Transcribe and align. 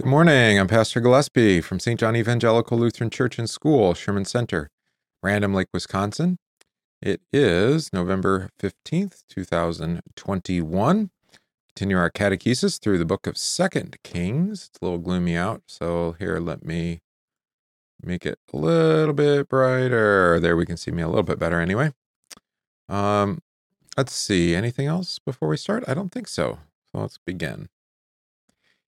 Good 0.00 0.08
morning. 0.08 0.58
I'm 0.58 0.66
Pastor 0.66 0.98
Gillespie 0.98 1.60
from 1.60 1.78
St. 1.78 2.00
John 2.00 2.16
Evangelical 2.16 2.78
Lutheran 2.78 3.10
Church 3.10 3.38
and 3.38 3.50
School, 3.50 3.92
Sherman 3.92 4.24
Center, 4.24 4.70
Random 5.22 5.52
Lake, 5.52 5.68
Wisconsin. 5.74 6.38
It 7.02 7.20
is 7.34 7.92
November 7.92 8.48
15th, 8.58 9.24
2021. 9.28 11.10
Continue 11.68 11.98
our 11.98 12.10
catechesis 12.10 12.80
through 12.80 12.96
the 12.96 13.04
book 13.04 13.26
of 13.26 13.36
Second 13.36 13.98
Kings. 14.02 14.70
It's 14.70 14.78
a 14.80 14.84
little 14.86 15.00
gloomy 15.00 15.36
out, 15.36 15.64
so 15.66 16.16
here, 16.18 16.38
let 16.38 16.64
me 16.64 17.02
make 18.02 18.24
it 18.24 18.38
a 18.54 18.56
little 18.56 19.12
bit 19.12 19.50
brighter. 19.50 20.40
There, 20.40 20.56
we 20.56 20.64
can 20.64 20.78
see 20.78 20.92
me 20.92 21.02
a 21.02 21.08
little 21.08 21.24
bit 21.24 21.38
better 21.38 21.60
anyway. 21.60 21.92
Um, 22.88 23.42
let's 23.98 24.14
see. 24.14 24.54
Anything 24.54 24.86
else 24.86 25.18
before 25.18 25.48
we 25.48 25.58
start? 25.58 25.84
I 25.86 25.92
don't 25.92 26.08
think 26.08 26.26
so. 26.26 26.60
So 26.90 27.02
let's 27.02 27.18
begin. 27.18 27.68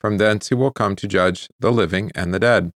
From 0.00 0.18
thence 0.18 0.48
he 0.48 0.54
will 0.54 0.70
come 0.70 0.96
to 0.96 1.06
judge 1.06 1.48
the 1.60 1.70
living 1.70 2.10
and 2.14 2.32
the 2.32 2.38
dead. 2.38 2.72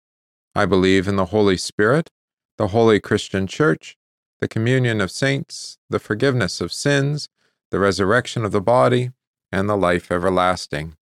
I 0.54 0.66
believe 0.66 1.08
in 1.08 1.16
the 1.16 1.26
Holy 1.26 1.56
Spirit, 1.56 2.10
the 2.58 2.68
holy 2.68 3.00
Christian 3.00 3.46
Church, 3.46 3.96
the 4.40 4.48
communion 4.48 5.00
of 5.00 5.10
saints, 5.10 5.78
the 5.88 5.98
forgiveness 5.98 6.60
of 6.60 6.72
sins, 6.72 7.28
the 7.70 7.78
resurrection 7.78 8.44
of 8.44 8.52
the 8.52 8.60
body, 8.60 9.10
and 9.50 9.68
the 9.68 9.76
life 9.76 10.12
everlasting. 10.12 10.96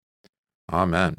Amen. 0.73 1.17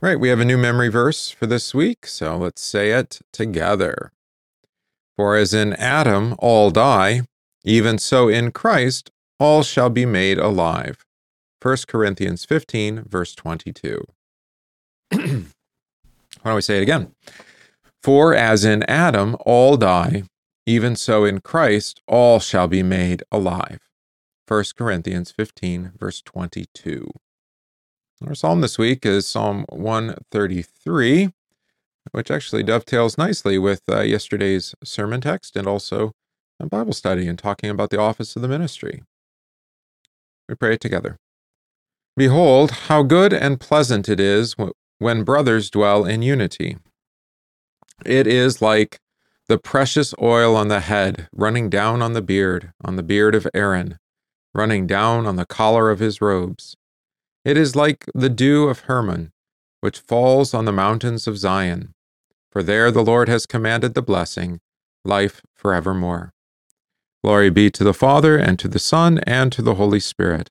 Right, 0.00 0.18
we 0.18 0.30
have 0.30 0.40
a 0.40 0.44
new 0.44 0.58
memory 0.58 0.88
verse 0.88 1.30
for 1.30 1.46
this 1.46 1.74
week, 1.74 2.06
so 2.06 2.36
let's 2.36 2.62
say 2.62 2.90
it 2.90 3.20
together. 3.32 4.12
For 5.16 5.36
as 5.36 5.52
in 5.52 5.74
Adam 5.74 6.34
all 6.38 6.70
die, 6.70 7.22
even 7.64 7.98
so 7.98 8.28
in 8.28 8.52
Christ 8.52 9.10
all 9.38 9.62
shall 9.62 9.90
be 9.90 10.06
made 10.06 10.38
alive. 10.38 11.04
1 11.62 11.76
Corinthians 11.88 12.44
15, 12.44 13.04
verse 13.04 13.34
22. 13.34 14.04
Why 15.12 15.20
don't 16.44 16.54
we 16.54 16.62
say 16.62 16.78
it 16.78 16.82
again? 16.82 17.12
For 18.02 18.34
as 18.34 18.64
in 18.64 18.82
Adam 18.84 19.36
all 19.40 19.76
die, 19.76 20.22
even 20.64 20.96
so 20.96 21.24
in 21.24 21.40
Christ 21.40 22.00
all 22.06 22.40
shall 22.40 22.68
be 22.68 22.82
made 22.82 23.22
alive. 23.30 23.80
1 24.48 24.64
Corinthians 24.76 25.30
15, 25.30 25.92
verse 25.98 26.22
22. 26.22 27.10
Our 28.26 28.34
psalm 28.34 28.60
this 28.60 28.78
week 28.78 29.04
is 29.06 29.26
Psalm 29.26 29.64
133, 29.68 31.30
which 32.12 32.30
actually 32.30 32.62
dovetails 32.62 33.16
nicely 33.16 33.58
with 33.58 33.82
uh, 33.88 34.00
yesterday's 34.00 34.74
sermon 34.82 35.20
text 35.20 35.56
and 35.56 35.66
also 35.66 36.12
a 36.58 36.66
Bible 36.66 36.92
study 36.92 37.28
and 37.28 37.38
talking 37.38 37.70
about 37.70 37.90
the 37.90 38.00
office 38.00 38.34
of 38.36 38.42
the 38.42 38.48
ministry. 38.48 39.02
We 40.48 40.54
pray 40.54 40.74
it 40.74 40.80
together. 40.80 41.16
Behold, 42.20 42.70
how 42.90 43.02
good 43.02 43.32
and 43.32 43.58
pleasant 43.58 44.06
it 44.06 44.20
is 44.20 44.54
when 44.98 45.24
brothers 45.24 45.70
dwell 45.70 46.04
in 46.04 46.20
unity. 46.20 46.76
It 48.04 48.26
is 48.26 48.60
like 48.60 49.00
the 49.48 49.56
precious 49.56 50.12
oil 50.20 50.54
on 50.54 50.68
the 50.68 50.80
head, 50.80 51.30
running 51.32 51.70
down 51.70 52.02
on 52.02 52.12
the 52.12 52.20
beard, 52.20 52.74
on 52.84 52.96
the 52.96 53.02
beard 53.02 53.34
of 53.34 53.46
Aaron, 53.54 53.96
running 54.52 54.86
down 54.86 55.26
on 55.26 55.36
the 55.36 55.46
collar 55.46 55.90
of 55.90 56.00
his 56.00 56.20
robes. 56.20 56.76
It 57.42 57.56
is 57.56 57.74
like 57.74 58.04
the 58.14 58.28
dew 58.28 58.68
of 58.68 58.80
Hermon, 58.80 59.32
which 59.80 60.00
falls 60.00 60.52
on 60.52 60.66
the 60.66 60.72
mountains 60.72 61.26
of 61.26 61.38
Zion. 61.38 61.94
For 62.52 62.62
there 62.62 62.90
the 62.90 63.02
Lord 63.02 63.30
has 63.30 63.46
commanded 63.46 63.94
the 63.94 64.02
blessing, 64.02 64.60
life 65.06 65.40
forevermore. 65.56 66.34
Glory 67.24 67.48
be 67.48 67.70
to 67.70 67.82
the 67.82 67.94
Father, 67.94 68.36
and 68.36 68.58
to 68.58 68.68
the 68.68 68.78
Son, 68.78 69.20
and 69.20 69.50
to 69.52 69.62
the 69.62 69.76
Holy 69.76 70.00
Spirit, 70.00 70.50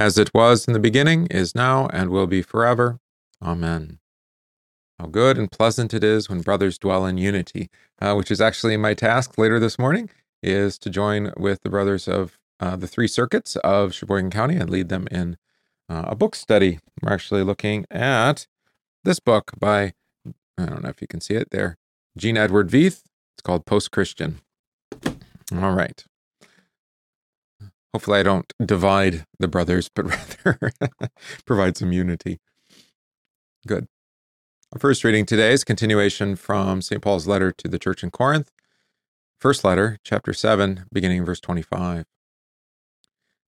as 0.00 0.16
it 0.16 0.32
was 0.32 0.66
in 0.66 0.72
the 0.72 0.80
beginning, 0.80 1.26
is 1.26 1.54
now, 1.54 1.86
and 1.92 2.08
will 2.08 2.26
be 2.26 2.40
forever. 2.40 2.98
Amen. 3.42 3.98
How 4.98 5.06
good 5.06 5.36
and 5.36 5.50
pleasant 5.50 5.92
it 5.92 6.02
is 6.02 6.28
when 6.30 6.40
brothers 6.40 6.78
dwell 6.78 7.04
in 7.04 7.18
unity, 7.18 7.68
uh, 8.00 8.14
which 8.14 8.30
is 8.30 8.40
actually 8.40 8.78
my 8.78 8.94
task 8.94 9.36
later 9.36 9.60
this 9.60 9.78
morning, 9.78 10.08
is 10.42 10.78
to 10.78 10.88
join 10.88 11.32
with 11.36 11.60
the 11.60 11.68
brothers 11.68 12.08
of 12.08 12.38
uh, 12.60 12.76
the 12.76 12.86
three 12.86 13.08
circuits 13.08 13.56
of 13.56 13.92
Sheboygan 13.92 14.30
County 14.30 14.56
and 14.56 14.70
lead 14.70 14.88
them 14.88 15.06
in 15.10 15.36
uh, 15.90 16.04
a 16.06 16.14
book 16.14 16.34
study. 16.34 16.78
We're 17.02 17.12
actually 17.12 17.42
looking 17.42 17.84
at 17.90 18.46
this 19.04 19.20
book 19.20 19.52
by, 19.58 19.92
I 20.56 20.64
don't 20.64 20.82
know 20.82 20.88
if 20.88 21.02
you 21.02 21.08
can 21.08 21.20
see 21.20 21.34
it 21.34 21.50
there, 21.50 21.76
Gene 22.16 22.38
Edward 22.38 22.70
Veith. 22.70 23.02
It's 23.34 23.42
called 23.44 23.66
Post 23.66 23.90
Christian. 23.90 24.40
All 25.54 25.74
right. 25.74 26.04
Hopefully, 27.92 28.20
I 28.20 28.22
don't 28.22 28.52
divide 28.64 29.24
the 29.38 29.48
brothers, 29.48 29.90
but 29.94 30.04
rather 30.44 30.72
provide 31.44 31.76
some 31.76 31.92
unity. 31.92 32.38
Good. 33.66 33.88
Our 34.72 34.78
first 34.78 35.02
reading 35.02 35.26
today 35.26 35.52
is 35.52 35.64
continuation 35.64 36.36
from 36.36 36.80
St. 36.80 37.02
Paul's 37.02 37.26
letter 37.26 37.50
to 37.50 37.68
the 37.68 37.78
church 37.78 38.04
in 38.04 38.10
Corinth. 38.10 38.50
First 39.40 39.64
letter, 39.64 39.98
chapter 40.04 40.32
7, 40.32 40.84
beginning 40.92 41.24
verse 41.24 41.40
25. 41.40 42.04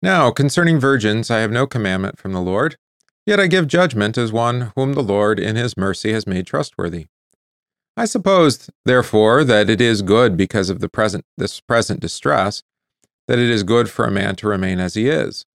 Now, 0.02 0.30
concerning 0.30 0.80
virgins, 0.80 1.30
I 1.30 1.40
have 1.40 1.50
no 1.50 1.66
commandment 1.66 2.18
from 2.18 2.32
the 2.32 2.40
Lord, 2.40 2.76
yet 3.26 3.38
I 3.38 3.48
give 3.48 3.66
judgment 3.66 4.16
as 4.16 4.32
one 4.32 4.72
whom 4.74 4.94
the 4.94 5.02
Lord 5.02 5.38
in 5.38 5.56
his 5.56 5.76
mercy 5.76 6.12
has 6.12 6.26
made 6.26 6.46
trustworthy. 6.46 7.06
I 7.96 8.06
suppose, 8.06 8.70
therefore, 8.86 9.44
that 9.44 9.68
it 9.68 9.80
is 9.80 10.00
good 10.00 10.36
because 10.36 10.70
of 10.70 10.80
the 10.80 10.88
present 10.88 11.26
this 11.36 11.60
present 11.60 12.00
distress, 12.00 12.62
that 13.30 13.38
it 13.38 13.48
is 13.48 13.62
good 13.62 13.88
for 13.88 14.04
a 14.04 14.10
man 14.10 14.34
to 14.34 14.48
remain 14.48 14.80
as 14.80 14.94
he 14.94 15.08
is. 15.08 15.46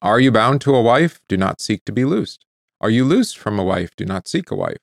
Are 0.00 0.20
you 0.20 0.30
bound 0.30 0.60
to 0.60 0.76
a 0.76 0.80
wife? 0.80 1.20
Do 1.26 1.36
not 1.36 1.60
seek 1.60 1.84
to 1.86 1.92
be 1.92 2.04
loosed. 2.04 2.46
Are 2.80 2.90
you 2.90 3.04
loosed 3.04 3.36
from 3.36 3.58
a 3.58 3.64
wife? 3.64 3.96
Do 3.96 4.04
not 4.04 4.28
seek 4.28 4.52
a 4.52 4.54
wife. 4.54 4.78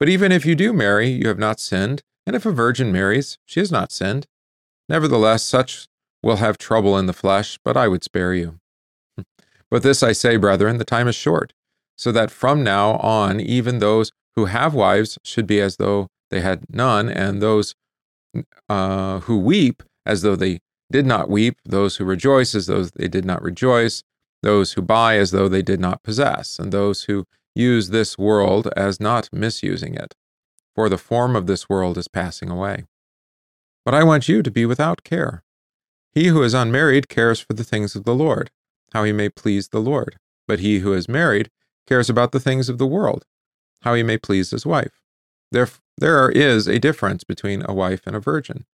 But 0.00 0.08
even 0.08 0.32
if 0.32 0.44
you 0.44 0.56
do 0.56 0.72
marry, 0.72 1.08
you 1.10 1.28
have 1.28 1.38
not 1.38 1.60
sinned, 1.60 2.02
and 2.26 2.34
if 2.34 2.44
a 2.44 2.50
virgin 2.50 2.90
marries, 2.90 3.38
she 3.46 3.60
has 3.60 3.70
not 3.70 3.92
sinned. 3.92 4.26
Nevertheless, 4.88 5.44
such 5.44 5.86
will 6.24 6.38
have 6.38 6.58
trouble 6.58 6.98
in 6.98 7.06
the 7.06 7.12
flesh, 7.12 7.56
but 7.64 7.76
I 7.76 7.86
would 7.86 8.02
spare 8.02 8.34
you. 8.34 8.58
But 9.70 9.84
this 9.84 10.02
I 10.02 10.10
say, 10.10 10.38
brethren, 10.38 10.78
the 10.78 10.84
time 10.84 11.06
is 11.06 11.14
short, 11.14 11.52
so 11.96 12.10
that 12.10 12.32
from 12.32 12.64
now 12.64 12.96
on 12.96 13.38
even 13.38 13.78
those 13.78 14.10
who 14.34 14.46
have 14.46 14.74
wives 14.74 15.18
should 15.22 15.46
be 15.46 15.60
as 15.60 15.76
though 15.76 16.08
they 16.32 16.40
had 16.40 16.64
none, 16.68 17.08
and 17.08 17.40
those 17.40 17.76
uh, 18.68 19.20
who 19.20 19.38
weep 19.38 19.84
as 20.04 20.22
though 20.22 20.34
they 20.34 20.58
did 20.90 21.06
not 21.06 21.28
weep, 21.28 21.58
those 21.64 21.96
who 21.96 22.04
rejoice 22.04 22.54
as 22.54 22.66
though 22.66 22.84
they 22.84 23.08
did 23.08 23.24
not 23.24 23.42
rejoice, 23.42 24.02
those 24.42 24.72
who 24.72 24.82
buy 24.82 25.16
as 25.16 25.30
though 25.30 25.48
they 25.48 25.62
did 25.62 25.80
not 25.80 26.02
possess, 26.02 26.58
and 26.58 26.72
those 26.72 27.04
who 27.04 27.26
use 27.54 27.88
this 27.88 28.16
world 28.16 28.68
as 28.76 29.00
not 29.00 29.28
misusing 29.32 29.94
it. 29.94 30.14
For 30.74 30.88
the 30.88 30.98
form 30.98 31.34
of 31.34 31.46
this 31.46 31.68
world 31.68 31.98
is 31.98 32.08
passing 32.08 32.50
away. 32.50 32.84
But 33.84 33.94
I 33.94 34.04
want 34.04 34.28
you 34.28 34.42
to 34.42 34.50
be 34.50 34.64
without 34.64 35.02
care. 35.02 35.42
He 36.12 36.28
who 36.28 36.42
is 36.42 36.54
unmarried 36.54 37.08
cares 37.08 37.40
for 37.40 37.52
the 37.52 37.64
things 37.64 37.96
of 37.96 38.04
the 38.04 38.14
Lord, 38.14 38.50
how 38.92 39.04
he 39.04 39.12
may 39.12 39.28
please 39.28 39.68
the 39.68 39.80
Lord. 39.80 40.16
But 40.46 40.60
he 40.60 40.78
who 40.78 40.92
is 40.92 41.08
married 41.08 41.50
cares 41.86 42.08
about 42.08 42.32
the 42.32 42.40
things 42.40 42.68
of 42.68 42.78
the 42.78 42.86
world, 42.86 43.24
how 43.82 43.94
he 43.94 44.02
may 44.02 44.18
please 44.18 44.50
his 44.50 44.64
wife. 44.64 45.02
There, 45.50 45.68
there 45.96 46.30
is 46.30 46.66
a 46.66 46.78
difference 46.78 47.24
between 47.24 47.64
a 47.66 47.74
wife 47.74 48.02
and 48.06 48.14
a 48.14 48.20
virgin. 48.20 48.64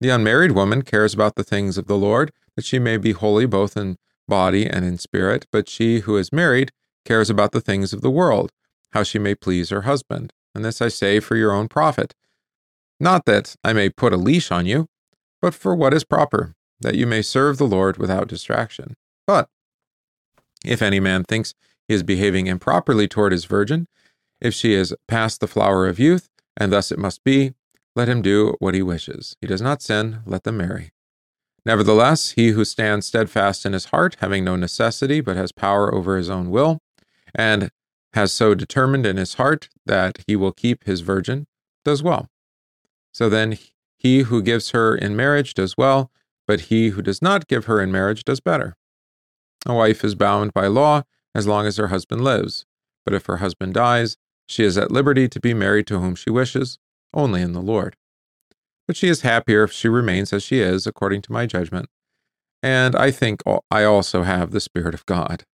The 0.00 0.10
unmarried 0.10 0.52
woman 0.52 0.82
cares 0.82 1.14
about 1.14 1.34
the 1.34 1.44
things 1.44 1.76
of 1.76 1.86
the 1.86 1.96
Lord, 1.96 2.32
that 2.56 2.64
she 2.64 2.78
may 2.78 2.96
be 2.96 3.12
holy 3.12 3.46
both 3.46 3.76
in 3.76 3.96
body 4.28 4.66
and 4.66 4.84
in 4.84 4.98
spirit, 4.98 5.46
but 5.50 5.68
she 5.68 6.00
who 6.00 6.16
is 6.16 6.32
married 6.32 6.70
cares 7.04 7.30
about 7.30 7.52
the 7.52 7.60
things 7.60 7.92
of 7.92 8.00
the 8.00 8.10
world, 8.10 8.52
how 8.92 9.02
she 9.02 9.18
may 9.18 9.34
please 9.34 9.70
her 9.70 9.82
husband. 9.82 10.32
And 10.54 10.64
this 10.64 10.80
I 10.80 10.88
say 10.88 11.20
for 11.20 11.36
your 11.36 11.52
own 11.52 11.68
profit. 11.68 12.14
Not 13.00 13.24
that 13.26 13.56
I 13.64 13.72
may 13.72 13.90
put 13.90 14.12
a 14.12 14.16
leash 14.16 14.50
on 14.50 14.66
you, 14.66 14.86
but 15.40 15.54
for 15.54 15.74
what 15.74 15.94
is 15.94 16.04
proper, 16.04 16.54
that 16.80 16.96
you 16.96 17.06
may 17.06 17.22
serve 17.22 17.58
the 17.58 17.66
Lord 17.66 17.96
without 17.96 18.28
distraction. 18.28 18.94
But 19.26 19.48
if 20.64 20.82
any 20.82 21.00
man 21.00 21.24
thinks 21.24 21.54
he 21.86 21.94
is 21.94 22.02
behaving 22.02 22.46
improperly 22.46 23.08
toward 23.08 23.32
his 23.32 23.44
virgin, 23.44 23.86
if 24.40 24.54
she 24.54 24.74
is 24.74 24.94
past 25.06 25.40
the 25.40 25.46
flower 25.46 25.86
of 25.86 25.98
youth, 25.98 26.28
and 26.56 26.72
thus 26.72 26.90
it 26.90 26.98
must 26.98 27.22
be, 27.24 27.54
let 27.94 28.08
him 28.08 28.22
do 28.22 28.54
what 28.58 28.74
he 28.74 28.82
wishes. 28.82 29.36
He 29.40 29.46
does 29.46 29.62
not 29.62 29.82
sin, 29.82 30.20
let 30.26 30.44
them 30.44 30.58
marry. 30.58 30.92
Nevertheless, 31.64 32.30
he 32.30 32.50
who 32.50 32.64
stands 32.64 33.06
steadfast 33.06 33.66
in 33.66 33.72
his 33.72 33.86
heart, 33.86 34.16
having 34.20 34.44
no 34.44 34.56
necessity, 34.56 35.20
but 35.20 35.36
has 35.36 35.52
power 35.52 35.92
over 35.92 36.16
his 36.16 36.30
own 36.30 36.50
will, 36.50 36.78
and 37.34 37.70
has 38.14 38.32
so 38.32 38.54
determined 38.54 39.04
in 39.04 39.16
his 39.16 39.34
heart 39.34 39.68
that 39.84 40.18
he 40.26 40.36
will 40.36 40.52
keep 40.52 40.84
his 40.84 41.00
virgin, 41.00 41.46
does 41.84 42.02
well. 42.02 42.28
So 43.12 43.28
then 43.28 43.58
he 43.98 44.20
who 44.20 44.42
gives 44.42 44.70
her 44.70 44.94
in 44.94 45.16
marriage 45.16 45.54
does 45.54 45.76
well, 45.76 46.10
but 46.46 46.62
he 46.62 46.90
who 46.90 47.02
does 47.02 47.20
not 47.20 47.48
give 47.48 47.66
her 47.66 47.80
in 47.82 47.92
marriage 47.92 48.24
does 48.24 48.40
better. 48.40 48.76
A 49.66 49.74
wife 49.74 50.04
is 50.04 50.14
bound 50.14 50.54
by 50.54 50.68
law 50.68 51.02
as 51.34 51.46
long 51.46 51.66
as 51.66 51.76
her 51.76 51.88
husband 51.88 52.24
lives, 52.24 52.64
but 53.04 53.12
if 53.12 53.26
her 53.26 53.38
husband 53.38 53.74
dies, 53.74 54.16
she 54.46 54.64
is 54.64 54.78
at 54.78 54.90
liberty 54.90 55.28
to 55.28 55.40
be 55.40 55.52
married 55.52 55.86
to 55.88 55.98
whom 55.98 56.14
she 56.14 56.30
wishes, 56.30 56.78
only 57.14 57.42
in 57.42 57.52
the 57.52 57.62
Lord. 57.62 57.96
But 58.86 58.96
she 58.96 59.08
is 59.08 59.20
happier 59.20 59.64
if 59.64 59.72
she 59.72 59.88
remains 59.88 60.32
as 60.32 60.42
she 60.42 60.60
is, 60.60 60.86
according 60.86 61.22
to 61.22 61.32
my 61.32 61.46
judgment. 61.46 61.88
And 62.62 62.96
I 62.96 63.10
think 63.10 63.42
I 63.70 63.84
also 63.84 64.22
have 64.22 64.50
the 64.50 64.60
Spirit 64.60 64.94
of 64.94 65.06
God. 65.06 65.44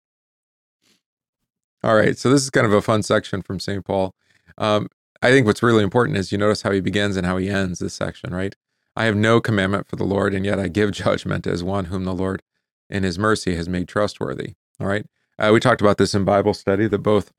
All 1.82 1.96
right, 1.96 2.16
so 2.16 2.30
this 2.30 2.42
is 2.42 2.50
kind 2.50 2.66
of 2.66 2.72
a 2.72 2.80
fun 2.80 3.02
section 3.02 3.42
from 3.42 3.60
St. 3.60 3.84
Paul. 3.84 4.14
Um, 4.56 4.88
I 5.20 5.30
think 5.30 5.46
what's 5.46 5.62
really 5.62 5.82
important 5.82 6.16
is 6.16 6.32
you 6.32 6.38
notice 6.38 6.62
how 6.62 6.70
he 6.70 6.80
begins 6.80 7.16
and 7.16 7.26
how 7.26 7.36
he 7.36 7.50
ends 7.50 7.78
this 7.78 7.94
section, 7.94 8.32
right? 8.32 8.54
I 8.96 9.04
have 9.04 9.16
no 9.16 9.40
commandment 9.40 9.88
for 9.88 9.96
the 9.96 10.04
Lord, 10.04 10.32
and 10.32 10.44
yet 10.44 10.58
I 10.58 10.68
give 10.68 10.90
judgment 10.92 11.46
as 11.46 11.64
one 11.64 11.86
whom 11.86 12.04
the 12.04 12.14
Lord 12.14 12.42
in 12.88 13.02
his 13.02 13.18
mercy 13.18 13.56
has 13.56 13.68
made 13.68 13.88
trustworthy. 13.88 14.54
All 14.80 14.86
right. 14.86 15.06
Uh, 15.38 15.50
we 15.52 15.60
talked 15.60 15.80
about 15.80 15.98
this 15.98 16.14
in 16.14 16.24
Bible 16.24 16.54
study 16.54 16.86
that 16.86 16.98
both 16.98 17.32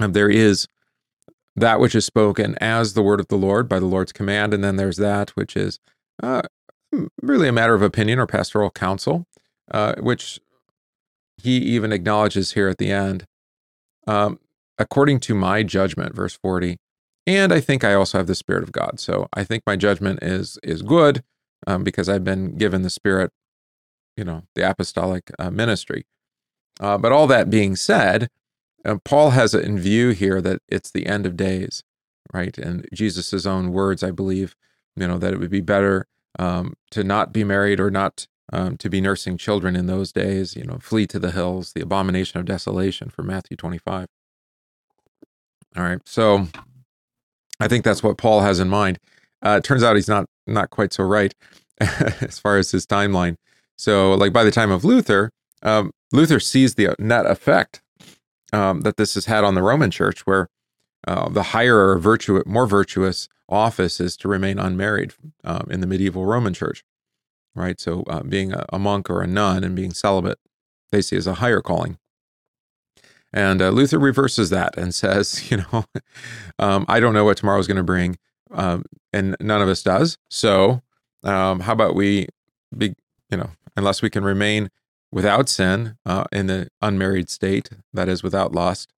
um, 0.00 0.12
there 0.12 0.28
is 0.28 0.68
that 1.56 1.80
which 1.80 1.94
is 1.94 2.04
spoken 2.04 2.56
as 2.60 2.92
the 2.92 3.02
word 3.02 3.18
of 3.18 3.28
the 3.28 3.36
Lord 3.36 3.68
by 3.68 3.78
the 3.78 3.86
Lord's 3.86 4.12
command, 4.12 4.52
and 4.52 4.62
then 4.62 4.76
there's 4.76 4.98
that 4.98 5.30
which 5.30 5.56
is 5.56 5.80
uh, 6.22 6.42
really 7.22 7.48
a 7.48 7.52
matter 7.52 7.74
of 7.74 7.82
opinion 7.82 8.18
or 8.18 8.26
pastoral 8.26 8.70
counsel, 8.70 9.26
uh, 9.70 9.94
which 9.98 10.38
he 11.42 11.56
even 11.56 11.92
acknowledges 11.92 12.52
here 12.52 12.68
at 12.68 12.78
the 12.78 12.90
end. 12.90 13.24
Um, 14.06 14.38
according 14.78 15.20
to 15.20 15.34
my 15.34 15.62
judgment, 15.62 16.14
verse 16.14 16.36
40, 16.36 16.76
and 17.26 17.52
I 17.52 17.60
think 17.60 17.82
I 17.82 17.94
also 17.94 18.18
have 18.18 18.26
the 18.26 18.34
Spirit 18.34 18.62
of 18.62 18.72
God. 18.72 19.00
So 19.00 19.28
I 19.32 19.42
think 19.42 19.64
my 19.66 19.76
judgment 19.76 20.20
is 20.22 20.58
is 20.62 20.82
good 20.82 21.24
um, 21.66 21.82
because 21.82 22.08
I've 22.08 22.24
been 22.24 22.56
given 22.56 22.82
the 22.82 22.90
Spirit, 22.90 23.32
you 24.16 24.24
know, 24.24 24.42
the 24.54 24.68
apostolic 24.68 25.30
uh, 25.38 25.50
ministry. 25.50 26.04
Uh, 26.78 26.98
but 26.98 27.10
all 27.10 27.26
that 27.26 27.50
being 27.50 27.74
said, 27.74 28.28
uh, 28.86 28.96
Paul 29.04 29.30
has 29.30 29.52
it 29.52 29.64
in 29.64 29.78
view 29.78 30.10
here 30.10 30.40
that 30.40 30.62
it's 30.68 30.90
the 30.90 31.06
end 31.06 31.26
of 31.26 31.36
days, 31.36 31.82
right? 32.32 32.56
And 32.56 32.86
Jesus' 32.94 33.44
own 33.44 33.72
words, 33.72 34.02
I 34.02 34.12
believe, 34.12 34.54
you 34.94 35.06
know, 35.06 35.18
that 35.18 35.32
it 35.32 35.40
would 35.40 35.50
be 35.50 35.60
better 35.60 36.06
um, 36.38 36.74
to 36.92 37.02
not 37.02 37.32
be 37.32 37.44
married 37.44 37.80
or 37.80 37.90
not 37.90 38.26
um, 38.52 38.76
to 38.76 38.88
be 38.88 39.00
nursing 39.00 39.36
children 39.36 39.74
in 39.74 39.86
those 39.86 40.12
days, 40.12 40.54
you 40.54 40.62
know, 40.62 40.78
flee 40.80 41.06
to 41.08 41.18
the 41.18 41.32
hills, 41.32 41.72
the 41.72 41.80
abomination 41.80 42.38
of 42.38 42.46
desolation 42.46 43.10
from 43.10 43.26
Matthew 43.26 43.56
25. 43.56 44.06
All 45.76 45.82
right. 45.82 45.98
So 46.06 46.46
I 47.58 47.68
think 47.68 47.84
that's 47.84 48.02
what 48.02 48.18
Paul 48.18 48.40
has 48.40 48.60
in 48.60 48.68
mind. 48.68 48.98
Uh, 49.44 49.56
it 49.58 49.64
turns 49.64 49.82
out 49.82 49.96
he's 49.96 50.08
not 50.08 50.26
not 50.46 50.70
quite 50.70 50.92
so 50.92 51.04
right 51.04 51.34
as 51.80 52.38
far 52.38 52.56
as 52.56 52.70
his 52.70 52.86
timeline. 52.86 53.36
So, 53.76 54.14
like 54.14 54.32
by 54.32 54.44
the 54.44 54.50
time 54.50 54.70
of 54.70 54.84
Luther, 54.84 55.30
um, 55.62 55.90
Luther 56.12 56.40
sees 56.40 56.76
the 56.76 56.94
net 56.98 57.26
effect 57.26 57.82
um, 58.56 58.80
that 58.80 58.96
this 58.96 59.14
has 59.14 59.26
had 59.26 59.44
on 59.44 59.54
the 59.54 59.62
Roman 59.62 59.90
Church, 59.90 60.26
where 60.26 60.48
uh, 61.06 61.28
the 61.28 61.42
higher 61.42 61.76
or 61.76 62.44
more 62.46 62.66
virtuous 62.66 63.28
office 63.48 64.00
is 64.00 64.16
to 64.16 64.28
remain 64.28 64.58
unmarried 64.58 65.12
um, 65.44 65.66
in 65.70 65.80
the 65.80 65.86
medieval 65.86 66.24
Roman 66.24 66.54
Church, 66.54 66.82
right? 67.54 67.78
So, 67.78 68.02
uh, 68.08 68.22
being 68.22 68.52
a, 68.52 68.64
a, 68.72 68.78
monk 68.78 69.10
or 69.10 69.22
a 69.22 69.26
nun 69.26 69.62
and 69.62 69.76
being 69.76 69.92
celibate, 69.92 70.38
they 70.90 71.02
see 71.02 71.16
as 71.16 71.26
a 71.26 71.34
higher 71.34 71.60
calling. 71.60 71.98
And 73.32 73.60
uh, 73.60 73.68
Luther 73.68 73.98
reverses 73.98 74.50
that 74.50 74.76
and 74.78 74.94
says, 75.02 75.50
you 75.50 75.58
know, 75.58 75.84
um, 76.58 76.86
I 76.88 76.98
don't 76.98 77.14
know 77.14 77.24
what 77.24 77.36
tomorrow 77.36 77.60
is 77.60 77.66
going 77.66 77.76
to 77.76 77.82
bring, 77.82 78.18
um, 78.50 78.84
and 79.12 79.36
none 79.38 79.60
of 79.60 79.68
us 79.68 79.82
does. 79.82 80.16
So, 80.30 80.82
um, 81.22 81.60
how 81.60 81.72
about 81.72 81.94
we 81.94 82.28
be, 82.76 82.94
you 83.30 83.36
know, 83.36 83.50
unless 83.76 84.00
we 84.00 84.10
can 84.10 84.24
remain 84.24 84.70
without 85.12 85.48
sin 85.48 85.96
uh, 86.04 86.24
in 86.32 86.46
the 86.46 86.68
unmarried 86.82 87.30
state, 87.30 87.70
that 87.92 88.08
is, 88.08 88.22
without 88.22 88.52
lust, 88.52 88.92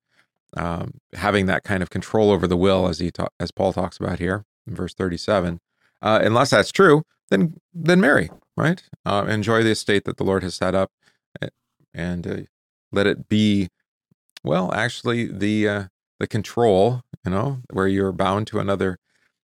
um, 0.56 0.98
having 1.14 1.46
that 1.46 1.64
kind 1.64 1.82
of 1.82 1.90
control 1.90 2.30
over 2.30 2.46
the 2.46 2.56
will, 2.56 2.88
as 2.88 2.98
he 2.98 3.10
ta- 3.10 3.28
as 3.38 3.50
Paul 3.50 3.72
talks 3.72 3.98
about 3.98 4.18
here 4.18 4.44
in 4.66 4.74
verse 4.74 4.94
thirty-seven. 4.94 5.60
Uh, 6.00 6.20
unless 6.22 6.50
that's 6.50 6.72
true, 6.72 7.02
then 7.30 7.54
then 7.74 8.00
marry, 8.00 8.30
right? 8.56 8.82
Uh, 9.04 9.26
enjoy 9.28 9.62
the 9.62 9.70
estate 9.70 10.04
that 10.04 10.16
the 10.16 10.24
Lord 10.24 10.42
has 10.42 10.54
set 10.54 10.74
up, 10.74 10.90
eh, 11.42 11.48
and 11.94 12.26
uh, 12.26 12.36
let 12.92 13.06
it 13.06 13.28
be 13.28 13.68
well, 14.44 14.72
actually, 14.72 15.26
the 15.26 15.68
uh, 15.68 15.84
the 16.18 16.26
control, 16.26 17.02
you 17.24 17.30
know, 17.30 17.58
where 17.72 17.88
you're 17.88 18.12
bound 18.12 18.46
to 18.48 18.58
another 18.58 18.98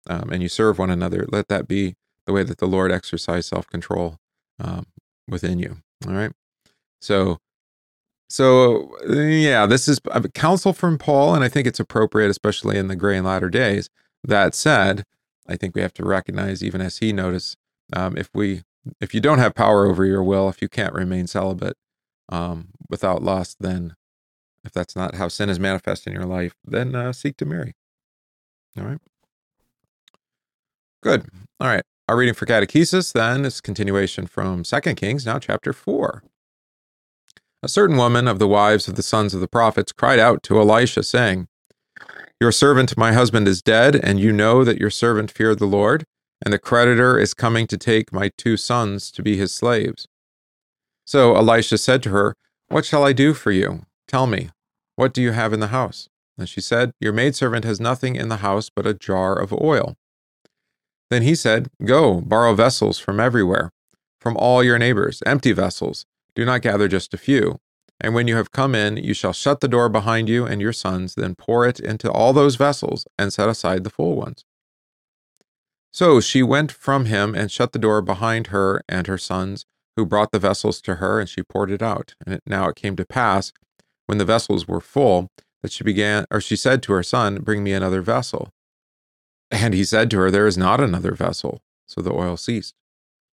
um, 0.08 0.30
and 0.30 0.42
you 0.42 0.48
serve 0.48 0.78
one 0.78 0.90
another. 0.90 1.26
Let 1.30 1.48
that 1.48 1.68
be 1.68 1.94
the 2.26 2.32
way 2.32 2.42
that 2.42 2.58
the 2.58 2.66
Lord 2.66 2.92
exercise 2.92 3.46
self 3.46 3.66
control 3.66 4.16
um, 4.60 4.86
within 5.28 5.58
you. 5.58 5.78
All 6.06 6.14
right. 6.14 6.32
So, 7.00 7.38
so 8.28 8.90
yeah, 9.08 9.66
this 9.66 9.88
is 9.88 10.00
a 10.10 10.28
counsel 10.28 10.72
from 10.72 10.98
Paul, 10.98 11.34
and 11.34 11.44
I 11.44 11.48
think 11.48 11.66
it's 11.66 11.80
appropriate, 11.80 12.30
especially 12.30 12.78
in 12.78 12.88
the 12.88 12.96
gray 12.96 13.16
and 13.16 13.26
latter 13.26 13.50
days. 13.50 13.90
That 14.22 14.54
said, 14.54 15.04
I 15.46 15.56
think 15.56 15.74
we 15.74 15.82
have 15.82 15.92
to 15.94 16.04
recognize, 16.04 16.62
even 16.62 16.80
as 16.80 16.98
he 16.98 17.12
noticed, 17.12 17.56
um, 17.92 18.16
if 18.16 18.30
we 18.34 18.62
if 19.00 19.14
you 19.14 19.20
don't 19.20 19.38
have 19.38 19.54
power 19.54 19.86
over 19.86 20.04
your 20.04 20.22
will, 20.22 20.48
if 20.48 20.60
you 20.60 20.68
can't 20.68 20.94
remain 20.94 21.26
celibate 21.26 21.76
um, 22.28 22.68
without 22.88 23.22
lust, 23.22 23.58
then 23.60 23.94
if 24.64 24.72
that's 24.72 24.96
not 24.96 25.14
how 25.14 25.28
sin 25.28 25.48
is 25.48 25.60
manifest 25.60 26.06
in 26.06 26.12
your 26.12 26.24
life, 26.24 26.54
then 26.64 26.94
uh, 26.94 27.12
seek 27.12 27.36
to 27.38 27.46
marry. 27.46 27.74
All 28.78 28.84
right. 28.84 28.98
Good. 31.02 31.28
All 31.60 31.68
right. 31.68 31.84
Our 32.08 32.16
reading 32.16 32.34
for 32.34 32.46
catechesis 32.46 33.12
then 33.12 33.44
is 33.44 33.60
continuation 33.60 34.26
from 34.26 34.64
Second 34.64 34.96
Kings, 34.96 35.24
now 35.24 35.38
chapter 35.38 35.72
4. 35.72 36.22
A 37.64 37.68
certain 37.68 37.96
woman 37.96 38.28
of 38.28 38.38
the 38.38 38.46
wives 38.46 38.88
of 38.88 38.94
the 38.94 39.02
sons 39.02 39.32
of 39.32 39.40
the 39.40 39.48
prophets 39.48 39.90
cried 39.90 40.18
out 40.18 40.42
to 40.42 40.60
Elisha, 40.60 41.02
saying, 41.02 41.48
Your 42.38 42.52
servant, 42.52 42.94
my 42.98 43.14
husband, 43.14 43.48
is 43.48 43.62
dead, 43.62 43.96
and 43.96 44.20
you 44.20 44.32
know 44.32 44.64
that 44.64 44.76
your 44.76 44.90
servant 44.90 45.30
feared 45.30 45.60
the 45.60 45.64
Lord, 45.64 46.04
and 46.44 46.52
the 46.52 46.58
creditor 46.58 47.18
is 47.18 47.32
coming 47.32 47.66
to 47.68 47.78
take 47.78 48.12
my 48.12 48.30
two 48.36 48.58
sons 48.58 49.10
to 49.12 49.22
be 49.22 49.38
his 49.38 49.54
slaves. 49.54 50.06
So 51.06 51.36
Elisha 51.36 51.78
said 51.78 52.02
to 52.02 52.10
her, 52.10 52.34
What 52.68 52.84
shall 52.84 53.02
I 53.02 53.14
do 53.14 53.32
for 53.32 53.50
you? 53.50 53.86
Tell 54.06 54.26
me, 54.26 54.50
what 54.96 55.14
do 55.14 55.22
you 55.22 55.32
have 55.32 55.54
in 55.54 55.60
the 55.60 55.68
house? 55.68 56.10
And 56.36 56.46
she 56.46 56.60
said, 56.60 56.92
Your 57.00 57.14
maidservant 57.14 57.64
has 57.64 57.80
nothing 57.80 58.14
in 58.14 58.28
the 58.28 58.44
house 58.44 58.68
but 58.68 58.86
a 58.86 58.92
jar 58.92 59.34
of 59.34 59.54
oil. 59.54 59.94
Then 61.08 61.22
he 61.22 61.34
said, 61.34 61.70
Go, 61.82 62.20
borrow 62.20 62.54
vessels 62.54 62.98
from 62.98 63.18
everywhere, 63.18 63.70
from 64.20 64.36
all 64.36 64.62
your 64.62 64.78
neighbors, 64.78 65.22
empty 65.24 65.52
vessels. 65.52 66.04
Do 66.34 66.44
not 66.44 66.62
gather 66.62 66.88
just 66.88 67.14
a 67.14 67.18
few. 67.18 67.60
And 68.00 68.14
when 68.14 68.26
you 68.26 68.36
have 68.36 68.50
come 68.50 68.74
in, 68.74 68.96
you 68.96 69.14
shall 69.14 69.32
shut 69.32 69.60
the 69.60 69.68
door 69.68 69.88
behind 69.88 70.28
you 70.28 70.44
and 70.44 70.60
your 70.60 70.72
sons, 70.72 71.14
then 71.14 71.34
pour 71.36 71.66
it 71.66 71.78
into 71.78 72.10
all 72.10 72.32
those 72.32 72.56
vessels, 72.56 73.06
and 73.16 73.32
set 73.32 73.48
aside 73.48 73.84
the 73.84 73.90
full 73.90 74.16
ones. 74.16 74.44
So 75.92 76.20
she 76.20 76.42
went 76.42 76.72
from 76.72 77.06
him 77.06 77.36
and 77.36 77.52
shut 77.52 77.72
the 77.72 77.78
door 77.78 78.02
behind 78.02 78.48
her 78.48 78.82
and 78.88 79.06
her 79.06 79.18
sons, 79.18 79.64
who 79.96 80.04
brought 80.04 80.32
the 80.32 80.40
vessels 80.40 80.80
to 80.82 80.96
her, 80.96 81.20
and 81.20 81.28
she 81.28 81.42
poured 81.44 81.70
it 81.70 81.82
out. 81.82 82.14
And 82.26 82.40
now 82.46 82.68
it 82.68 82.76
came 82.76 82.96
to 82.96 83.06
pass 83.06 83.52
when 84.06 84.18
the 84.18 84.24
vessels 84.24 84.66
were 84.66 84.80
full, 84.80 85.30
that 85.62 85.70
she 85.70 85.84
began, 85.84 86.26
or 86.32 86.40
she 86.40 86.56
said 86.56 86.82
to 86.82 86.92
her 86.92 87.04
son, 87.04 87.36
Bring 87.42 87.62
me 87.62 87.72
another 87.72 88.02
vessel. 88.02 88.50
And 89.52 89.72
he 89.72 89.84
said 89.84 90.10
to 90.10 90.18
her, 90.18 90.30
There 90.32 90.48
is 90.48 90.58
not 90.58 90.80
another 90.80 91.12
vessel. 91.12 91.62
So 91.86 92.00
the 92.00 92.12
oil 92.12 92.36
ceased. 92.36 92.74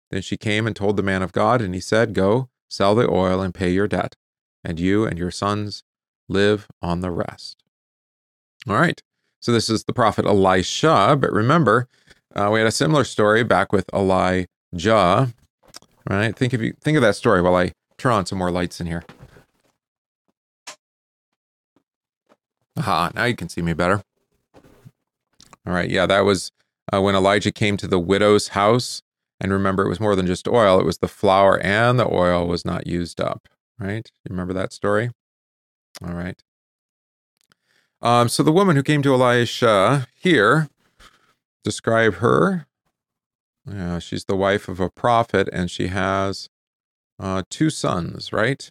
Then 0.10 0.24
she 0.24 0.36
came 0.36 0.66
and 0.66 0.76
told 0.76 0.98
the 0.98 1.04
man 1.04 1.22
of 1.22 1.32
God, 1.32 1.62
and 1.62 1.76
he 1.76 1.82
said, 1.82 2.16
Go, 2.16 2.50
sell 2.70 2.96
the 2.96 3.10
oil 3.10 3.42
and 3.42 3.54
pay 3.54 3.72
your 3.72 3.88
debt, 3.88 4.16
and 4.64 4.80
you 4.80 5.06
and 5.06 5.18
your 5.18 5.32
sons 5.32 5.84
live 6.30 6.68
on 6.82 7.02
the 7.02 7.12
rest. 7.12 7.64
All 8.68 8.76
right. 8.76 9.02
So 9.40 9.52
this 9.52 9.70
is 9.70 9.84
the 9.86 9.94
prophet 9.94 10.26
Elisha, 10.26 11.18
but 11.20 11.32
remember, 11.32 11.88
uh, 12.36 12.50
we 12.52 12.60
had 12.60 12.68
a 12.68 12.72
similar 12.72 13.04
story 13.04 13.44
back 13.44 13.72
with 13.72 13.86
Elijah. 13.94 15.34
Right? 16.10 16.36
Think 16.36 16.54
of 16.54 16.62
you 16.62 16.74
think 16.82 16.98
of 16.98 17.02
that 17.02 17.16
story 17.16 17.42
while 17.42 17.56
I 17.56 17.72
turn 17.98 18.14
on 18.14 18.26
some 18.26 18.38
more 18.38 18.52
lights 18.52 18.80
in 18.80 18.88
here. 18.88 19.04
Aha, 22.78 23.12
now 23.16 23.24
you 23.26 23.36
can 23.36 23.50
see 23.50 23.62
me 23.62 23.74
better. 23.74 24.04
All 25.66 25.74
right, 25.74 25.90
yeah, 25.90 26.06
that 26.06 26.22
was 26.22 26.52
uh, 26.94 27.02
when 27.02 27.16
Elijah 27.16 27.52
came 27.52 27.76
to 27.78 27.88
the 27.88 28.00
widow's 28.00 28.50
house. 28.50 29.02
And 29.40 29.52
remember, 29.52 29.84
it 29.86 29.90
was 29.90 30.00
more 30.00 30.16
than 30.16 30.26
just 30.26 30.48
oil, 30.48 30.80
it 30.80 30.86
was 30.86 30.98
the 30.98 31.08
flour 31.08 31.60
and 31.60 32.00
the 32.00 32.12
oil 32.12 32.48
was 32.48 32.66
not 32.66 32.88
used 32.88 33.22
up, 33.22 33.48
right? 33.80 34.10
You 34.24 34.30
remember 34.32 34.54
that 34.54 34.74
story? 34.74 35.12
All 36.04 36.14
right. 36.14 36.42
Um, 38.02 38.30
so 38.30 38.44
the 38.44 38.52
woman 38.52 38.76
who 38.76 38.84
came 38.84 39.02
to 39.04 39.14
Elisha 39.14 40.08
here, 40.16 40.70
describe 41.64 42.16
her. 42.16 42.66
Yeah, 43.70 44.00
she's 44.00 44.26
the 44.26 44.36
wife 44.36 44.68
of 44.70 44.80
a 44.80 44.90
prophet 44.90 45.50
and 45.52 45.70
she 45.70 45.88
has 45.88 46.48
uh, 47.20 47.44
two 47.50 47.70
sons, 47.70 48.32
right? 48.32 48.70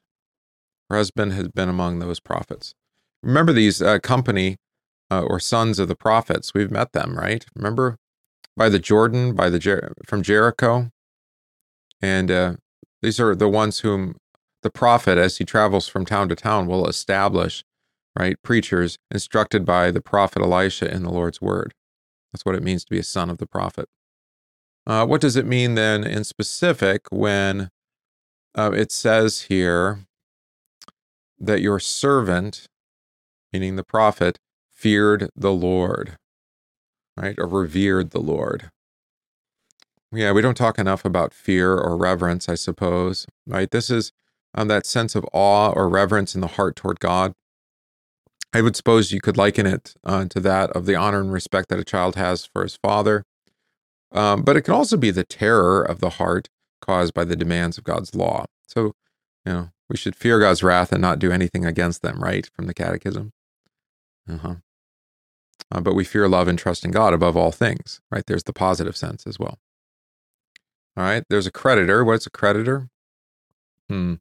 Her 0.88 0.96
husband 0.96 1.32
has 1.35 1.49
been 1.49 1.68
among 1.68 1.99
those 1.99 2.20
prophets. 2.20 2.75
Remember 3.23 3.52
these 3.52 3.82
uh, 3.82 3.99
company 3.99 4.56
uh, 5.11 5.23
or 5.23 5.40
sons 5.40 5.78
of 5.78 5.88
the 5.88 5.96
prophets? 5.96 6.54
We've 6.54 6.70
met 6.70 6.92
them, 6.92 7.18
right? 7.18 7.44
Remember 7.54 7.99
by 8.56 8.68
the 8.68 8.78
Jordan, 8.78 9.34
by 9.34 9.50
the 9.50 9.58
Jer- 9.58 9.92
from 10.06 10.22
Jericho, 10.22 10.90
and 12.00 12.30
uh, 12.30 12.54
these 13.02 13.20
are 13.20 13.34
the 13.34 13.48
ones 13.48 13.80
whom 13.80 14.16
the 14.62 14.70
prophet, 14.70 15.18
as 15.18 15.38
he 15.38 15.44
travels 15.44 15.88
from 15.88 16.04
town 16.04 16.28
to 16.28 16.34
town, 16.34 16.66
will 16.66 16.88
establish, 16.88 17.64
right? 18.18 18.36
Preachers 18.42 18.98
instructed 19.10 19.64
by 19.64 19.90
the 19.90 20.00
prophet 20.00 20.42
Elisha 20.42 20.92
in 20.92 21.02
the 21.02 21.12
Lord's 21.12 21.40
word. 21.40 21.72
That's 22.32 22.44
what 22.44 22.54
it 22.54 22.62
means 22.62 22.84
to 22.84 22.90
be 22.90 22.98
a 22.98 23.04
son 23.04 23.30
of 23.30 23.38
the 23.38 23.46
prophet. 23.46 23.88
Uh, 24.86 25.06
what 25.06 25.20
does 25.20 25.36
it 25.36 25.46
mean 25.46 25.75
then 25.75 26.04
in 26.04 26.25
specific 26.25 27.02
when 27.10 27.70
uh, 28.56 28.70
it 28.72 28.92
says 28.92 29.42
here 29.42 30.06
that 31.38 31.60
your 31.60 31.78
servant, 31.78 32.66
meaning 33.52 33.76
the 33.76 33.84
prophet, 33.84 34.38
feared 34.70 35.30
the 35.34 35.52
Lord, 35.52 36.16
right? 37.16 37.35
Or 37.38 37.46
revered 37.46 38.11
the 38.11 38.20
Lord. 38.20 38.70
Yeah, 40.12 40.32
we 40.32 40.42
don't 40.42 40.56
talk 40.56 40.78
enough 40.78 41.04
about 41.04 41.35
fear 41.35 41.76
or 41.76 41.96
reverence, 41.96 42.49
I 42.49 42.54
suppose, 42.54 43.26
right? 43.46 43.70
This 43.70 43.90
is 43.90 44.12
um, 44.54 44.68
that 44.68 44.87
sense 44.87 45.14
of 45.14 45.26
awe 45.32 45.73
or 45.73 45.88
reverence 45.88 46.35
in 46.35 46.40
the 46.40 46.46
heart 46.46 46.76
toward 46.76 47.00
God. 47.00 47.32
I 48.54 48.62
would 48.62 48.76
suppose 48.76 49.12
you 49.12 49.20
could 49.20 49.37
liken 49.37 49.66
it 49.66 49.94
uh, 50.04 50.25
to 50.26 50.40
that 50.40 50.70
of 50.70 50.87
the 50.87 50.94
honor 50.94 51.20
and 51.20 51.32
respect 51.32 51.68
that 51.68 51.78
a 51.78 51.85
child 51.85 52.16
has 52.16 52.46
for 52.46 52.62
his 52.62 52.76
father. 52.76 53.25
Um, 54.12 54.42
but 54.42 54.56
it 54.56 54.62
can 54.62 54.73
also 54.73 54.96
be 54.96 55.11
the 55.11 55.25
terror 55.25 55.82
of 55.82 56.00
the 56.00 56.11
heart 56.11 56.49
caused 56.80 57.12
by 57.12 57.25
the 57.25 57.37
demands 57.37 57.76
of 57.76 57.85
God's 57.85 58.14
law. 58.14 58.46
So, 58.66 58.94
you 59.44 59.52
know, 59.52 59.70
we 59.90 59.96
should 59.96 60.16
fear 60.16 60.40
God's 60.40 60.62
wrath 60.62 60.92
and 60.92 61.02
not 61.02 61.18
do 61.18 61.30
anything 61.30 61.64
against 61.66 62.02
them, 62.02 62.23
right? 62.23 62.49
From 62.54 62.66
the 62.66 62.75
Catechism. 62.75 63.32
Uh-huh. 64.28 64.56
Uh, 65.70 65.80
but 65.80 65.94
we 65.94 66.04
fear, 66.04 66.28
love, 66.28 66.48
and 66.48 66.58
trust 66.58 66.84
in 66.84 66.90
God 66.90 67.12
above 67.12 67.36
all 67.36 67.52
things, 67.52 68.00
right? 68.10 68.25
There's 68.26 68.44
the 68.44 68.52
positive 68.52 68.96
sense 68.96 69.26
as 69.26 69.38
well. 69.38 69.58
All 70.96 71.04
right, 71.04 71.25
there's 71.28 71.46
a 71.46 71.52
creditor. 71.52 72.04
What's 72.04 72.26
a 72.26 72.30
creditor? 72.30 72.88
Hmm. 73.88 74.14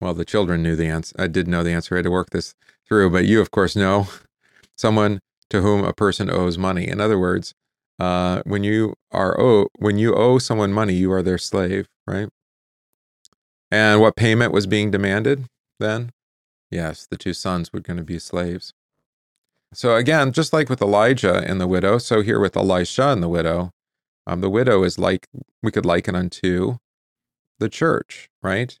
Well, 0.00 0.14
the 0.14 0.24
children 0.24 0.62
knew 0.62 0.76
the 0.76 0.86
answer. 0.86 1.14
I 1.18 1.26
did 1.26 1.48
know 1.48 1.62
the 1.62 1.72
answer. 1.72 1.94
I 1.94 1.98
had 1.98 2.04
to 2.04 2.10
work 2.10 2.30
this 2.30 2.54
through, 2.86 3.10
but 3.10 3.26
you, 3.26 3.40
of 3.40 3.50
course, 3.50 3.76
know 3.76 4.08
someone 4.76 5.20
to 5.50 5.60
whom 5.62 5.84
a 5.84 5.92
person 5.92 6.30
owes 6.30 6.58
money. 6.58 6.88
In 6.88 7.00
other 7.00 7.18
words, 7.18 7.54
uh, 7.98 8.42
when 8.44 8.64
you 8.64 8.94
are 9.10 9.38
owe 9.40 9.68
when 9.76 9.98
you 9.98 10.14
owe 10.14 10.38
someone 10.38 10.72
money, 10.72 10.94
you 10.94 11.12
are 11.12 11.22
their 11.22 11.38
slave, 11.38 11.88
right? 12.06 12.28
And 13.70 14.00
what 14.00 14.16
payment 14.16 14.52
was 14.52 14.66
being 14.66 14.90
demanded 14.90 15.46
then? 15.78 16.10
Yes, 16.70 17.06
the 17.06 17.16
two 17.16 17.34
sons 17.34 17.72
were 17.72 17.80
going 17.80 17.96
to 17.96 18.04
be 18.04 18.18
slaves. 18.18 18.72
So 19.74 19.96
again, 19.96 20.32
just 20.32 20.52
like 20.52 20.68
with 20.68 20.80
Elijah 20.80 21.44
and 21.46 21.60
the 21.60 21.66
widow, 21.66 21.98
so 21.98 22.22
here 22.22 22.40
with 22.40 22.56
Elisha 22.56 23.08
and 23.08 23.22
the 23.22 23.28
widow, 23.28 23.72
um, 24.26 24.40
the 24.40 24.50
widow 24.50 24.82
is 24.82 24.98
like 24.98 25.26
we 25.62 25.70
could 25.70 25.86
liken 25.86 26.14
unto 26.14 26.78
the 27.58 27.68
church, 27.68 28.28
right? 28.42 28.78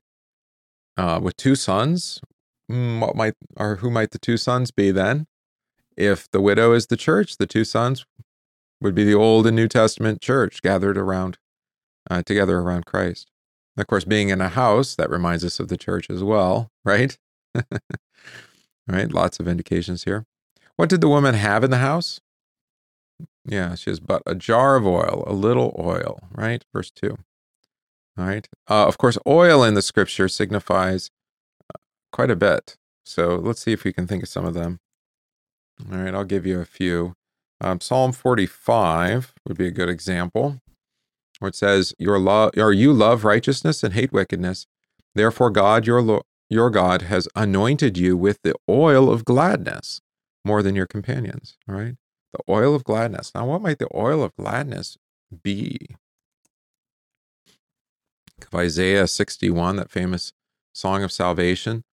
Uh, 0.96 1.20
with 1.22 1.36
two 1.36 1.54
sons, 1.54 2.20
mm, 2.70 3.00
what 3.00 3.16
might 3.16 3.34
or 3.56 3.76
who 3.76 3.90
might 3.90 4.10
the 4.10 4.18
two 4.18 4.36
sons 4.36 4.70
be 4.70 4.90
then? 4.90 5.26
If 5.96 6.30
the 6.30 6.40
widow 6.40 6.72
is 6.72 6.86
the 6.86 6.96
church, 6.96 7.36
the 7.36 7.46
two 7.46 7.64
sons 7.64 8.06
would 8.80 8.94
be 8.94 9.04
the 9.04 9.14
Old 9.14 9.46
and 9.46 9.56
New 9.56 9.68
Testament 9.68 10.20
church 10.20 10.62
gathered 10.62 10.96
around, 10.96 11.38
uh, 12.10 12.22
together 12.22 12.58
around 12.58 12.86
Christ. 12.86 13.30
Of 13.76 13.86
course, 13.86 14.04
being 14.04 14.28
in 14.28 14.40
a 14.40 14.48
house, 14.48 14.94
that 14.94 15.10
reminds 15.10 15.44
us 15.44 15.60
of 15.60 15.68
the 15.68 15.76
church 15.76 16.08
as 16.10 16.22
well, 16.22 16.70
right? 16.84 17.18
right? 18.86 19.12
Lots 19.12 19.40
of 19.40 19.48
indications 19.48 20.04
here. 20.04 20.24
What 20.78 20.88
did 20.88 21.00
the 21.00 21.08
woman 21.08 21.34
have 21.34 21.64
in 21.64 21.72
the 21.72 21.78
house? 21.78 22.20
Yeah, 23.44 23.74
she 23.74 23.90
has 23.90 23.98
but 23.98 24.22
a 24.24 24.36
jar 24.36 24.76
of 24.76 24.86
oil, 24.86 25.24
a 25.26 25.32
little 25.32 25.74
oil, 25.76 26.20
right? 26.30 26.64
Verse 26.72 26.92
2. 26.92 27.18
All 28.16 28.24
right. 28.24 28.48
Uh, 28.70 28.86
of 28.86 28.96
course, 28.96 29.18
oil 29.26 29.64
in 29.64 29.74
the 29.74 29.82
scripture 29.82 30.28
signifies 30.28 31.10
uh, 31.74 31.78
quite 32.12 32.30
a 32.30 32.36
bit. 32.36 32.76
So 33.04 33.34
let's 33.34 33.60
see 33.60 33.72
if 33.72 33.82
we 33.82 33.92
can 33.92 34.06
think 34.06 34.22
of 34.22 34.28
some 34.28 34.44
of 34.44 34.54
them. 34.54 34.78
All 35.90 35.98
right, 35.98 36.14
I'll 36.14 36.22
give 36.22 36.46
you 36.46 36.60
a 36.60 36.64
few. 36.64 37.14
Um, 37.60 37.80
Psalm 37.80 38.12
45 38.12 39.34
would 39.48 39.58
be 39.58 39.66
a 39.66 39.72
good 39.72 39.88
example, 39.88 40.60
where 41.40 41.48
it 41.48 41.56
says, 41.56 41.92
"Your 41.98 42.20
love, 42.20 42.52
or 42.56 42.72
you 42.72 42.92
love 42.92 43.24
righteousness 43.24 43.82
and 43.82 43.94
hate 43.94 44.12
wickedness. 44.12 44.68
Therefore, 45.16 45.50
God, 45.50 45.88
your 45.88 46.02
lo- 46.02 46.22
your 46.48 46.70
God, 46.70 47.02
has 47.02 47.26
anointed 47.34 47.98
you 47.98 48.16
with 48.16 48.38
the 48.44 48.54
oil 48.68 49.10
of 49.10 49.24
gladness 49.24 50.00
more 50.44 50.62
than 50.62 50.74
your 50.74 50.86
companions." 50.86 51.56
All 51.68 51.74
right, 51.74 51.96
the 52.32 52.40
oil 52.48 52.74
of 52.74 52.84
gladness. 52.84 53.32
Now, 53.34 53.46
what 53.46 53.62
might 53.62 53.78
the 53.78 53.88
oil 53.94 54.22
of 54.22 54.34
gladness 54.36 54.98
be? 55.42 55.96
Of 58.40 58.54
Isaiah 58.54 59.06
61, 59.06 59.76
that 59.76 59.90
famous 59.90 60.32
song 60.72 61.02
of 61.02 61.10
salvation 61.10 61.84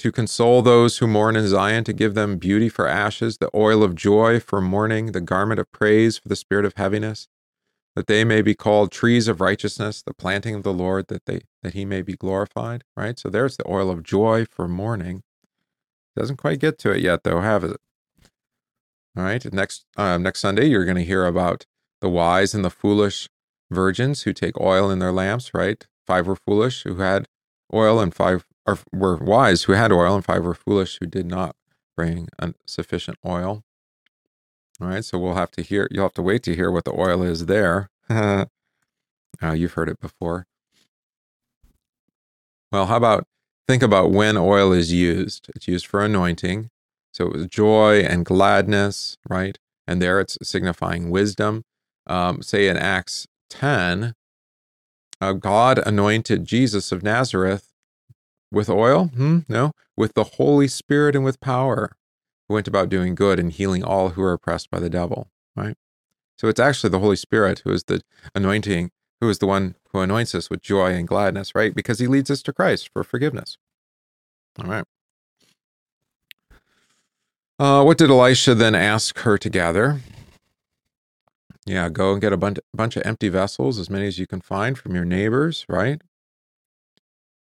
to 0.00 0.10
console 0.10 0.62
those 0.62 0.96
who 0.96 1.06
mourn 1.06 1.36
in 1.36 1.46
Zion, 1.46 1.84
to 1.84 1.92
give 1.92 2.14
them 2.14 2.38
beauty 2.38 2.70
for 2.70 2.88
ashes, 2.88 3.36
the 3.36 3.50
oil 3.54 3.82
of 3.82 3.94
joy 3.94 4.40
for 4.40 4.62
mourning, 4.62 5.12
the 5.12 5.20
garment 5.20 5.60
of 5.60 5.70
praise 5.72 6.16
for 6.16 6.28
the 6.28 6.36
spirit 6.36 6.64
of 6.64 6.72
heaviness, 6.76 7.28
that 7.94 8.06
they 8.06 8.24
may 8.24 8.40
be 8.40 8.54
called 8.54 8.92
trees 8.92 9.28
of 9.28 9.42
righteousness, 9.42 10.00
the 10.00 10.14
planting 10.14 10.54
of 10.54 10.62
the 10.62 10.72
Lord, 10.72 11.08
that 11.08 11.26
they 11.26 11.42
that 11.62 11.74
he 11.74 11.84
may 11.84 12.00
be 12.00 12.14
glorified. 12.14 12.82
Right? 12.96 13.18
So 13.18 13.28
there's 13.28 13.58
the 13.58 13.68
oil 13.68 13.90
of 13.90 14.02
joy 14.02 14.46
for 14.46 14.66
mourning. 14.66 15.22
Doesn't 16.16 16.36
quite 16.36 16.58
get 16.58 16.78
to 16.80 16.90
it 16.90 17.00
yet, 17.00 17.24
though, 17.24 17.40
have 17.40 17.64
it? 17.64 17.76
All 19.16 19.24
right. 19.24 19.52
Next 19.52 19.86
uh, 19.96 20.18
next 20.18 20.40
Sunday, 20.40 20.66
you're 20.66 20.84
going 20.84 20.96
to 20.96 21.04
hear 21.04 21.26
about 21.26 21.66
the 22.00 22.08
wise 22.08 22.54
and 22.54 22.64
the 22.64 22.70
foolish 22.70 23.28
virgins 23.70 24.22
who 24.22 24.32
take 24.32 24.60
oil 24.60 24.90
in 24.90 24.98
their 24.98 25.12
lamps. 25.12 25.52
Right? 25.54 25.86
Five 26.06 26.26
were 26.26 26.36
foolish 26.36 26.82
who 26.82 26.96
had 26.96 27.26
oil, 27.72 28.00
and 28.00 28.14
five 28.14 28.44
or 28.66 28.78
were 28.92 29.16
wise 29.16 29.64
who 29.64 29.72
had 29.72 29.92
oil, 29.92 30.14
and 30.14 30.24
five 30.24 30.44
were 30.44 30.54
foolish 30.54 30.98
who 31.00 31.06
did 31.06 31.26
not 31.26 31.56
bring 31.96 32.28
sufficient 32.66 33.18
oil. 33.26 33.62
All 34.80 34.88
right, 34.88 35.04
so 35.04 35.18
we'll 35.18 35.34
have 35.34 35.50
to 35.52 35.62
hear. 35.62 35.88
You'll 35.90 36.04
have 36.04 36.14
to 36.14 36.22
wait 36.22 36.42
to 36.44 36.54
hear 36.54 36.70
what 36.70 36.84
the 36.84 36.98
oil 36.98 37.22
is 37.22 37.46
there. 37.46 37.90
uh, 38.08 38.46
you've 39.42 39.74
heard 39.74 39.90
it 39.90 40.00
before. 40.00 40.46
Well, 42.72 42.86
how 42.86 42.96
about 42.96 43.26
think 43.70 43.82
about 43.84 44.10
when 44.10 44.36
oil 44.36 44.72
is 44.72 44.92
used? 44.92 45.48
It's 45.54 45.68
used 45.68 45.86
for 45.86 46.04
anointing. 46.04 46.70
So 47.12 47.26
it 47.26 47.32
was 47.32 47.46
joy 47.46 48.00
and 48.00 48.24
gladness, 48.24 49.16
right? 49.28 49.56
And 49.86 50.02
there 50.02 50.18
it's 50.18 50.36
signifying 50.42 51.08
wisdom. 51.08 51.62
Um, 52.04 52.42
say 52.42 52.66
in 52.66 52.76
Acts 52.76 53.28
10, 53.48 54.14
uh, 55.20 55.34
God 55.34 55.78
anointed 55.86 56.46
Jesus 56.46 56.90
of 56.90 57.04
Nazareth 57.04 57.72
with 58.50 58.68
oil? 58.68 59.04
Hmm? 59.14 59.40
No. 59.48 59.70
With 59.96 60.14
the 60.14 60.24
Holy 60.24 60.66
Spirit 60.66 61.14
and 61.14 61.24
with 61.24 61.38
power, 61.38 61.92
who 62.48 62.54
went 62.54 62.66
about 62.66 62.88
doing 62.88 63.14
good 63.14 63.38
and 63.38 63.52
healing 63.52 63.84
all 63.84 64.10
who 64.10 64.22
are 64.22 64.32
oppressed 64.32 64.68
by 64.72 64.80
the 64.80 64.90
devil. 64.90 65.30
Right? 65.54 65.76
So 66.38 66.48
it's 66.48 66.58
actually 66.58 66.90
the 66.90 66.98
Holy 66.98 67.14
Spirit 67.14 67.62
who 67.64 67.70
is 67.70 67.84
the 67.84 68.02
anointing, 68.34 68.90
who 69.20 69.28
is 69.28 69.38
the 69.38 69.46
one 69.46 69.74
who 69.92 70.00
anoints 70.00 70.34
us 70.34 70.50
with 70.50 70.62
joy 70.62 70.92
and 70.92 71.06
gladness, 71.06 71.54
right? 71.54 71.74
Because 71.74 71.98
he 71.98 72.06
leads 72.06 72.30
us 72.30 72.42
to 72.42 72.52
Christ 72.52 72.90
for 72.92 73.04
forgiveness. 73.04 73.58
All 74.62 74.70
right. 74.70 74.84
Uh, 77.58 77.82
what 77.84 77.98
did 77.98 78.10
Elisha 78.10 78.54
then 78.54 78.74
ask 78.74 79.18
her 79.18 79.36
to 79.36 79.50
gather? 79.50 80.00
Yeah, 81.66 81.90
go 81.90 82.12
and 82.12 82.20
get 82.20 82.32
a 82.32 82.38
bunch, 82.38 82.58
bunch 82.72 82.96
of 82.96 83.02
empty 83.04 83.28
vessels, 83.28 83.78
as 83.78 83.90
many 83.90 84.06
as 84.06 84.18
you 84.18 84.26
can 84.26 84.40
find 84.40 84.78
from 84.78 84.94
your 84.94 85.04
neighbors, 85.04 85.66
right? 85.68 86.00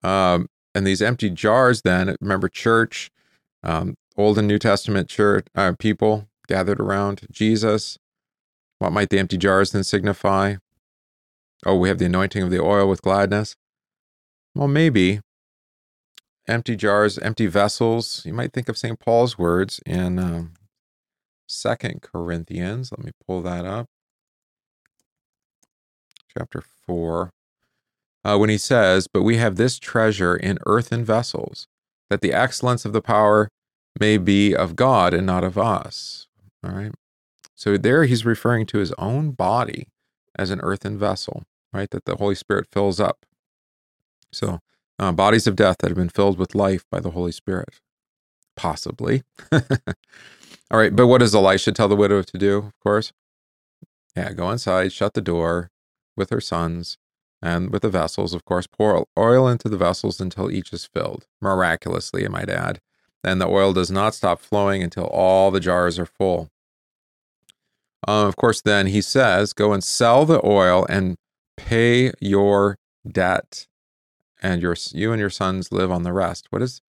Um, 0.03 0.49
and 0.75 0.87
these 0.87 1.03
empty 1.03 1.31
jars 1.31 1.83
then 1.83 2.17
remember 2.21 2.49
church 2.49 3.11
um, 3.63 3.97
old 4.17 4.39
and 4.39 4.47
new 4.47 4.59
testament 4.59 5.09
church 5.09 5.47
uh, 5.55 5.73
people 5.79 6.29
gathered 6.47 6.81
around 6.81 7.27
jesus 7.31 7.99
what 8.79 8.93
might 8.93 9.11
the 9.11 9.19
empty 9.19 9.37
jars 9.37 9.73
then 9.73 9.83
signify 9.85 10.55
oh 11.67 11.77
we 11.77 11.89
have 11.89 11.99
the 11.99 12.07
anointing 12.07 12.43
of 12.43 12.51
the 12.51 12.61
oil 12.61 12.89
with 12.89 13.03
gladness? 13.03 13.57
Well 14.55 14.69
maybe. 14.69 15.21
Empty 16.47 16.77
jars 16.77 17.19
empty 17.19 17.47
vessels. 17.47 18.23
You 18.25 18.33
might 18.33 18.53
think 18.53 18.69
of 18.69 18.79
st 18.79 18.99
paul's 18.99 19.37
words 19.37 19.81
in 19.85 20.19
um, 20.19 20.55
second 21.47 22.03
corinthians. 22.03 22.91
Let 22.91 23.05
me 23.05 23.13
pull 23.27 23.43
that 23.43 23.67
up. 23.67 23.87
Chapter 26.37 26.63
4 26.87 27.31
uh, 28.25 28.37
when 28.37 28.51
he 28.51 28.59
says, 28.59 29.09
But 29.09 29.23
we 29.23 29.37
have 29.37 29.57
this 29.57 29.79
treasure 29.79 30.37
in 30.37 30.59
earthen 30.67 31.05
vessels, 31.05 31.67
that 32.11 32.21
the 32.21 32.33
excellence 32.33 32.85
of 32.85 32.93
the 32.93 33.03
power 33.03 33.49
may 33.99 34.19
be 34.19 34.55
of 34.55 34.77
God 34.77 35.15
and 35.15 35.27
not 35.27 35.45
of 35.45 35.57
us. 35.57 36.27
All 36.65 36.73
right. 36.73 36.93
So 37.55 37.77
there 37.77 38.05
he's 38.05 38.25
referring 38.25 38.67
to 38.67 38.79
his 38.79 38.93
own 38.99 39.33
body 39.33 39.89
as 40.39 40.51
an 40.51 40.61
earthen 40.63 40.99
vessel, 40.99 41.45
right? 41.73 41.91
That 41.91 42.07
the 42.07 42.17
Holy 42.17 42.37
Spirit 42.37 42.69
fills 42.73 43.01
up. 43.01 43.27
So 44.33 44.61
uh, 44.99 45.13
bodies 45.13 45.47
of 45.47 45.57
death 45.57 45.79
that 45.81 45.89
have 45.91 45.99
been 45.99 46.09
filled 46.11 46.39
with 46.39 46.55
life 46.55 46.85
by 46.91 47.01
the 47.01 47.13
Holy 47.13 47.33
Spirit. 47.33 47.71
possibly. 48.57 49.23
All 49.53 50.79
right, 50.79 50.95
but 50.95 51.07
what 51.09 51.19
does 51.19 51.35
Elisha 51.35 51.73
tell 51.73 51.89
the 51.89 51.97
widow 51.97 52.23
to 52.23 52.39
do, 52.39 52.59
of 52.59 52.81
course? 52.81 53.13
Yeah, 54.17 54.33
go 54.33 54.51
inside, 54.51 54.93
shut 54.93 55.15
the 55.15 55.23
door 55.23 55.71
with 56.17 56.31
her 56.31 56.41
sons 56.41 56.99
and 57.43 57.71
with 57.73 57.83
the 57.83 57.91
vessels, 57.91 58.35
of 58.35 58.45
course, 58.45 58.67
pour 58.67 59.07
oil 59.19 59.49
into 59.49 59.69
the 59.69 59.79
vessels 59.79 60.21
until 60.21 60.51
each 60.51 60.73
is 60.73 60.87
filled. 60.87 61.27
Miraculously, 61.43 62.25
I 62.27 62.29
might 62.29 62.51
add. 62.51 62.81
Then 63.25 63.39
the 63.39 63.49
oil 63.49 63.73
does 63.73 63.91
not 63.91 64.15
stop 64.15 64.41
flowing 64.41 64.83
until 64.83 65.07
all 65.07 65.51
the 65.51 65.61
jars 65.61 65.99
are 65.99 66.07
full. 66.07 66.51
Uh, 68.07 68.27
of 68.27 68.37
course, 68.37 68.61
then 68.61 68.87
he 68.87 69.01
says, 69.01 69.53
Go 69.53 69.73
and 69.73 69.83
sell 69.83 70.25
the 70.25 70.45
oil 70.45 70.87
and 70.89 71.17
pay 71.57 72.13
your 72.21 72.77
debt, 73.11 73.67
and 74.41 74.63
your 74.63 74.77
you 74.93 75.13
and 75.13 75.21
your 75.21 75.31
sons 75.31 75.73
live 75.73 75.91
on 75.91 76.05
the 76.05 76.13
rest. 76.13 76.47
What 76.51 76.63
is 76.63 76.81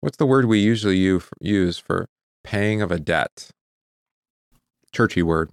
what's 0.00 0.16
the 0.16 0.26
word 0.26 0.46
we 0.46 0.58
usually 0.58 0.98
use 1.40 1.78
for 1.78 2.06
paying 2.42 2.82
of 2.82 2.90
a 2.90 2.98
debt? 2.98 3.50
Churchy 4.92 5.22
word. 5.22 5.50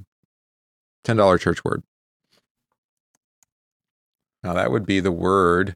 $10 1.05 1.39
church 1.39 1.63
word. 1.65 1.83
Now 4.43 4.53
that 4.53 4.71
would 4.71 4.85
be 4.85 4.99
the 4.99 5.11
word 5.11 5.75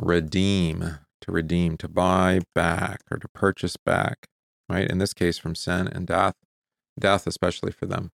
redeem, 0.00 0.98
to 1.20 1.32
redeem, 1.32 1.76
to 1.78 1.88
buy 1.88 2.40
back 2.54 3.00
or 3.10 3.18
to 3.18 3.28
purchase 3.28 3.76
back, 3.76 4.26
right? 4.68 4.88
In 4.88 4.98
this 4.98 5.12
case, 5.12 5.38
from 5.38 5.54
sin 5.54 5.88
and 5.88 6.06
death, 6.06 6.34
death 6.98 7.26
especially 7.26 7.72
for 7.72 7.86
them. 7.86 8.10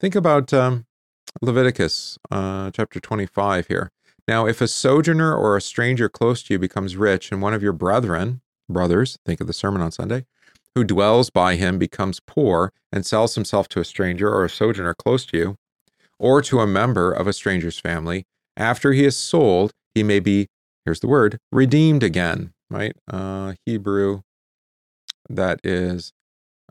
Think 0.00 0.14
about 0.14 0.52
um, 0.52 0.86
Leviticus 1.42 2.18
uh, 2.30 2.70
chapter 2.70 3.00
25 3.00 3.66
here. 3.66 3.90
Now, 4.28 4.46
if 4.46 4.60
a 4.60 4.68
sojourner 4.68 5.34
or 5.34 5.56
a 5.56 5.60
stranger 5.60 6.08
close 6.08 6.42
to 6.44 6.54
you 6.54 6.58
becomes 6.58 6.96
rich, 6.96 7.32
and 7.32 7.42
one 7.42 7.52
of 7.52 7.62
your 7.62 7.72
brethren, 7.72 8.40
brothers, 8.68 9.18
think 9.26 9.40
of 9.40 9.48
the 9.48 9.52
sermon 9.52 9.82
on 9.82 9.90
Sunday, 9.90 10.24
who 10.74 10.84
dwells 10.84 11.30
by 11.30 11.56
him 11.56 11.78
becomes 11.78 12.20
poor 12.20 12.72
and 12.92 13.04
sells 13.04 13.34
himself 13.34 13.68
to 13.68 13.80
a 13.80 13.84
stranger 13.84 14.32
or 14.32 14.44
a 14.44 14.50
sojourner 14.50 14.94
close 14.94 15.26
to 15.26 15.36
you, 15.36 15.56
or 16.18 16.42
to 16.42 16.60
a 16.60 16.66
member 16.66 17.10
of 17.10 17.26
a 17.26 17.32
stranger's 17.32 17.80
family, 17.80 18.24
after 18.56 18.92
he 18.92 19.04
is 19.04 19.16
sold, 19.16 19.72
he 19.94 20.02
may 20.04 20.20
be, 20.20 20.46
here's 20.84 21.00
the 21.00 21.08
word, 21.08 21.38
redeemed 21.50 22.04
again, 22.04 22.52
right? 22.70 22.92
Uh, 23.10 23.54
Hebrew, 23.66 24.20
that 25.28 25.58
is 25.64 26.12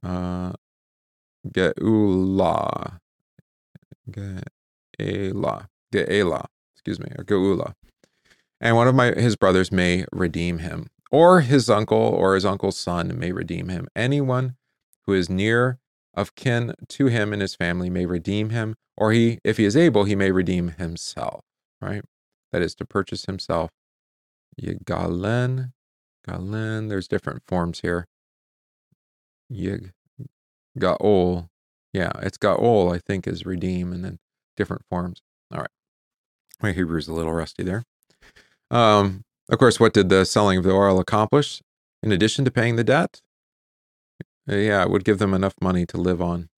uh. 0.02 0.54
Ge'ela, 4.10 5.68
Ge'ela, 5.94 6.46
excuse 6.76 7.00
me, 7.00 7.08
or 7.18 7.24
Geula. 7.24 7.74
And 8.60 8.76
one 8.76 8.88
of 8.88 8.96
my 8.96 9.12
his 9.12 9.36
brothers 9.36 9.72
may 9.72 10.06
redeem 10.12 10.60
him, 10.60 10.88
or 11.12 11.42
his 11.42 11.70
uncle 11.70 11.98
or 11.98 12.36
his 12.36 12.46
uncle's 12.46 12.78
son 12.78 13.18
may 13.18 13.32
redeem 13.32 13.70
him. 13.70 13.88
Anyone 13.96 14.56
who 15.06 15.14
is 15.14 15.30
near 15.30 15.80
of 16.14 16.36
kin 16.36 16.74
to 16.90 17.08
him 17.08 17.32
and 17.32 17.42
his 17.42 17.56
family 17.56 17.90
may 17.90 18.06
redeem 18.06 18.50
him, 18.50 18.76
or 18.96 19.12
he, 19.12 19.40
if 19.44 19.58
he 19.58 19.66
is 19.66 19.78
able, 19.78 20.06
he 20.06 20.16
may 20.16 20.32
redeem 20.32 20.70
himself, 20.70 21.42
right? 21.80 22.04
That 22.52 22.64
is 22.64 22.74
to 22.76 22.86
purchase 22.86 23.26
himself. 23.26 23.70
Yigalen, 24.60 25.74
galen, 26.28 26.88
there's 26.88 27.08
different 27.08 27.44
forms 27.48 27.82
here. 27.82 28.08
Yig, 29.52 29.92
gaol, 30.80 31.50
yeah, 31.98 32.12
it's 32.22 32.38
got 32.38 32.60
gaol, 32.60 32.92
I 32.92 33.00
think, 33.00 33.26
is 33.26 33.46
redeem, 33.46 33.92
and 33.92 34.06
then 34.06 34.20
different 34.56 34.84
forms. 34.88 35.22
All 35.52 35.60
right. 35.60 35.70
My 36.62 36.72
Hebrew's 36.72 37.08
a 37.08 37.14
little 37.14 37.34
rusty 37.34 37.64
there. 37.64 37.84
Um, 38.70 39.24
of 39.50 39.58
course, 39.58 39.80
what 39.80 39.94
did 39.94 40.10
the 40.10 40.24
selling 40.26 40.60
of 40.60 40.64
the 40.64 40.74
oil 40.74 41.00
accomplish? 41.00 41.62
In 42.04 42.12
addition 42.12 42.46
to 42.46 42.52
paying 42.52 42.76
the 42.76 42.84
debt, 42.84 43.22
uh, 44.50 44.56
yeah, 44.56 44.84
it 44.84 44.92
would 44.92 45.06
give 45.06 45.18
them 45.18 45.34
enough 45.34 45.56
money 45.60 45.88
to 45.88 45.98
live 45.98 46.22
on. 46.22 46.50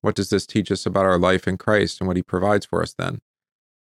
What 0.00 0.14
does 0.14 0.30
this 0.30 0.46
teach 0.46 0.70
us 0.70 0.86
about 0.86 1.06
our 1.06 1.18
life 1.18 1.48
in 1.48 1.58
Christ 1.58 2.00
and 2.00 2.06
what 2.06 2.16
He 2.16 2.22
provides 2.22 2.66
for 2.66 2.82
us 2.82 2.94
then? 2.96 3.18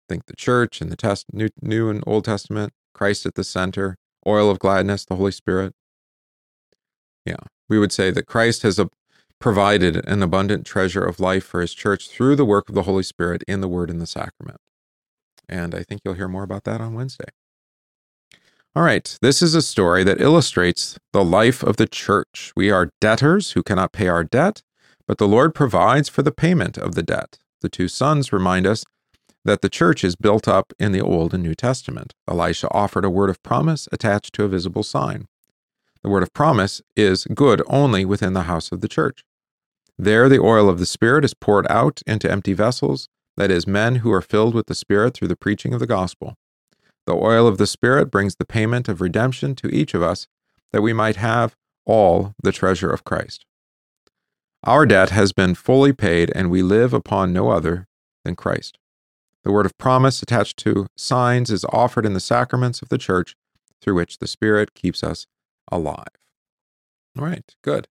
Think 0.09 0.25
the 0.25 0.35
church 0.35 0.81
and 0.81 0.91
the 0.91 0.97
test, 0.97 1.27
New, 1.31 1.49
New 1.61 1.89
and 1.89 2.03
Old 2.05 2.25
Testament, 2.25 2.73
Christ 2.93 3.25
at 3.25 3.35
the 3.35 3.45
center, 3.45 3.95
oil 4.27 4.49
of 4.49 4.59
gladness, 4.59 5.05
the 5.05 5.15
Holy 5.15 5.31
Spirit. 5.31 5.73
Yeah, 7.25 7.43
we 7.69 7.79
would 7.79 7.93
say 7.93 8.11
that 8.11 8.25
Christ 8.25 8.63
has 8.63 8.79
a, 8.79 8.89
provided 9.39 10.05
an 10.07 10.21
abundant 10.21 10.65
treasure 10.65 11.03
of 11.03 11.19
life 11.19 11.43
for 11.43 11.61
His 11.61 11.73
church 11.73 12.09
through 12.09 12.35
the 12.35 12.45
work 12.45 12.69
of 12.69 12.75
the 12.75 12.83
Holy 12.83 13.03
Spirit 13.03 13.43
in 13.47 13.61
the 13.61 13.67
Word 13.67 13.89
and 13.89 14.01
the 14.01 14.07
sacrament. 14.07 14.59
And 15.47 15.73
I 15.73 15.83
think 15.83 16.01
you'll 16.03 16.13
hear 16.13 16.27
more 16.27 16.43
about 16.43 16.65
that 16.65 16.81
on 16.81 16.93
Wednesday. 16.93 17.29
All 18.75 18.83
right, 18.83 19.17
this 19.21 19.41
is 19.41 19.55
a 19.55 19.63
story 19.63 20.03
that 20.03 20.21
illustrates 20.21 20.99
the 21.11 21.23
life 21.23 21.63
of 21.63 21.77
the 21.77 21.87
church. 21.87 22.53
We 22.55 22.69
are 22.69 22.91
debtors 23.01 23.51
who 23.51 23.63
cannot 23.63 23.93
pay 23.93 24.07
our 24.07 24.23
debt, 24.23 24.61
but 25.07 25.17
the 25.17 25.27
Lord 25.27 25.55
provides 25.55 26.07
for 26.07 26.21
the 26.21 26.31
payment 26.31 26.77
of 26.77 26.93
the 26.93 27.01
debt. 27.01 27.39
The 27.61 27.69
two 27.69 27.87
sons 27.87 28.31
remind 28.31 28.67
us 28.67 28.85
that 29.43 29.61
the 29.61 29.69
church 29.69 30.03
is 30.03 30.15
built 30.15 30.47
up 30.47 30.71
in 30.79 30.91
the 30.91 31.01
Old 31.01 31.33
and 31.33 31.41
New 31.41 31.55
Testament. 31.55 32.13
Elisha 32.27 32.69
offered 32.71 33.05
a 33.05 33.09
word 33.09 33.31
of 33.31 33.41
promise 33.41 33.89
attached 33.91 34.35
to 34.35 34.43
a 34.43 34.47
visible 34.47 34.83
sign. 34.83 35.27
The 36.03 36.09
word 36.09 36.23
of 36.23 36.33
promise 36.33 36.81
is 36.95 37.25
good 37.25 37.61
only 37.67 38.05
within 38.05 38.33
the 38.33 38.43
house 38.43 38.71
of 38.71 38.81
the 38.81 38.87
church. 38.87 39.23
There, 40.01 40.29
the 40.29 40.39
oil 40.39 40.69
of 40.69 40.79
the 40.79 40.85
Spirit 40.85 41.25
is 41.25 41.33
poured 41.33 41.67
out 41.69 42.01
into 42.07 42.31
empty 42.31 42.53
vessels, 42.53 43.09
that 43.35 43.51
is, 43.51 43.67
men 43.67 43.95
who 43.95 44.13
are 44.13 44.21
filled 44.21 44.55
with 44.55 44.67
the 44.67 44.73
Spirit 44.73 45.13
through 45.13 45.27
the 45.27 45.35
preaching 45.35 45.73
of 45.73 45.81
the 45.81 45.85
gospel. 45.85 46.35
The 47.05 47.15
oil 47.15 47.45
of 47.45 47.57
the 47.57 47.67
Spirit 47.67 48.09
brings 48.09 48.37
the 48.37 48.45
payment 48.45 48.87
of 48.87 49.01
redemption 49.01 49.55
to 49.55 49.67
each 49.67 49.93
of 49.93 50.01
us, 50.01 50.27
that 50.71 50.81
we 50.81 50.93
might 50.93 51.17
have 51.17 51.53
all 51.85 52.33
the 52.41 52.53
treasure 52.53 52.89
of 52.89 53.03
Christ. 53.03 53.45
Our 54.63 54.85
debt 54.85 55.09
has 55.09 55.33
been 55.33 55.53
fully 55.53 55.91
paid, 55.91 56.31
and 56.33 56.49
we 56.49 56.61
live 56.61 56.93
upon 56.93 57.33
no 57.33 57.49
other 57.49 57.85
than 58.23 58.37
Christ. 58.37 58.77
The 59.43 59.51
word 59.51 59.65
of 59.65 59.77
promise 59.77 60.23
attached 60.23 60.55
to 60.59 60.87
signs 60.95 61.51
is 61.51 61.65
offered 61.73 62.05
in 62.05 62.13
the 62.13 62.21
sacraments 62.21 62.81
of 62.81 62.87
the 62.87 62.97
church 62.97 63.35
through 63.81 63.95
which 63.95 64.19
the 64.19 64.27
Spirit 64.27 64.73
keeps 64.73 65.03
us 65.03 65.27
alive. 65.69 66.07
All 67.17 67.25
right, 67.25 67.53
good. 67.63 67.89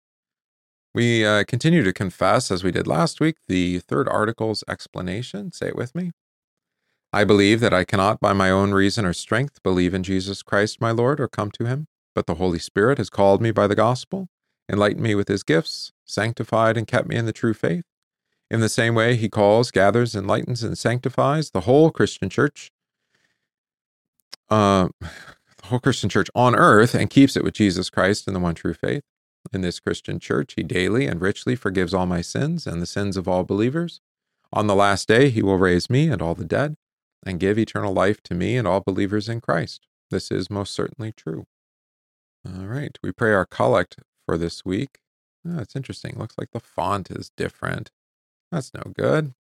We 0.95 1.25
uh, 1.25 1.45
continue 1.45 1.83
to 1.83 1.93
confess, 1.93 2.51
as 2.51 2.65
we 2.65 2.71
did 2.71 2.87
last 2.87 3.21
week, 3.21 3.37
the 3.47 3.79
third 3.81 4.09
article's 4.09 4.65
explanation. 4.69 5.53
Say 5.53 5.69
it 5.69 5.77
with 5.77 5.95
me. 5.95 6.13
I 7.13 7.25
believe 7.25 7.61
that 7.61 7.73
I 7.73 7.85
cannot 7.85 8.21
by 8.21 8.33
my 8.33 8.51
own 8.51 8.73
reason 8.73 9.07
or 9.07 9.13
strength 9.13 9.63
believe 9.63 9.95
in 9.95 10.03
Jesus 10.03 10.43
Christ 10.43 10.81
my 10.81 10.91
Lord 10.91 11.21
or 11.21 11.29
come 11.29 11.51
to 11.53 11.65
him, 11.65 11.87
but 12.15 12.27
the 12.27 12.35
Holy 12.35 12.59
Spirit 12.59 12.99
has 12.99 13.09
called 13.09 13.41
me 13.41 13.51
by 13.51 13.67
the 13.67 13.75
gospel, 13.75 14.29
enlightened 14.71 15.03
me 15.03 15.15
with 15.15 15.29
his 15.29 15.43
gifts, 15.43 15.93
sanctified 16.05 16.77
and 16.77 16.87
kept 16.87 17.09
me 17.09 17.17
in 17.17 17.25
the 17.25 17.33
true 17.33 17.55
faith. 17.55 17.85
In 18.51 18.61
the 18.61 18.69
same 18.69 18.95
way, 18.95 19.17
he 19.17 19.29
calls, 19.29 19.71
gathers, 19.71 20.15
enlightens, 20.15 20.63
and 20.63 20.77
sanctifies 20.77 21.51
the 21.51 21.63
whole 21.63 21.91
Christian 21.91 22.29
church, 22.29 22.71
uh, 24.51 24.89
the 25.01 25.67
whole 25.67 25.81
Christian 25.81 26.09
church 26.09 26.31
on 26.35 26.55
earth, 26.55 26.95
and 26.95 27.09
keeps 27.11 27.37
it 27.37 27.45
with 27.45 27.55
Jesus 27.55 27.89
Christ 27.91 28.27
in 28.27 28.35
the 28.35 28.41
one 28.41 28.55
true 28.55 28.75
faith. 28.75 29.03
In 29.53 29.63
this 29.63 29.81
Christian 29.81 30.19
church, 30.21 30.55
he 30.57 30.63
daily 30.63 31.07
and 31.07 31.21
richly 31.21 31.57
forgives 31.57 31.95
all 31.95 32.07
my 32.07 32.21
sins 32.21 32.67
and 32.67 32.83
the 32.83 32.87
sins 32.87 33.17
of 33.17 33.27
all 33.27 33.45
believers. 33.45 34.01
On 34.53 34.67
the 34.67 34.75
last 34.75 35.09
day, 35.09 35.31
he 35.31 35.43
will 35.43 35.59
raise 35.59 35.89
me 35.89 36.09
and 36.09 36.21
all 36.21 36.35
the 36.35 36.45
dead 36.45 36.77
and 37.25 37.41
give 37.41 37.59
eternal 37.59 37.93
life 37.93 38.23
to 38.25 38.35
me 38.35 38.57
and 38.57 38.67
all 38.67 38.81
believers 38.81 39.29
in 39.29 39.41
Christ. 39.41 39.87
This 40.11 40.31
is 40.31 40.51
most 40.51 40.75
certainly 40.75 41.13
true. 41.13 41.45
All 42.47 42.67
right, 42.67 42.97
we 43.03 43.13
pray 43.13 43.33
our 43.33 43.47
collect 43.47 43.97
for 44.27 44.39
this 44.39 44.65
week. 44.65 44.99
Oh, 45.47 45.57
that's 45.57 45.77
interesting. 45.77 46.17
Looks 46.17 46.37
like 46.39 46.51
the 46.53 46.61
font 46.61 47.11
is 47.11 47.31
different. 47.37 47.91
That's 48.51 48.73
no 48.73 48.93
good. 48.95 49.35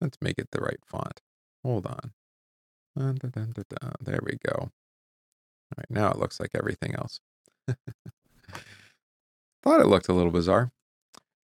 Let's 0.00 0.18
make 0.20 0.38
it 0.38 0.48
the 0.50 0.60
right 0.60 0.80
font. 0.84 1.20
Hold 1.62 1.86
on. 1.86 2.12
Dun, 2.96 3.16
dun, 3.16 3.30
dun, 3.30 3.92
there 4.00 4.20
we 4.22 4.38
go. 4.44 4.54
All 4.58 4.70
right, 5.76 5.90
now 5.90 6.10
it 6.10 6.18
looks 6.18 6.40
like 6.40 6.50
everything 6.54 6.94
else. 6.94 7.20
Thought 9.62 9.80
it 9.80 9.86
looked 9.86 10.08
a 10.08 10.12
little 10.12 10.32
bizarre. 10.32 10.72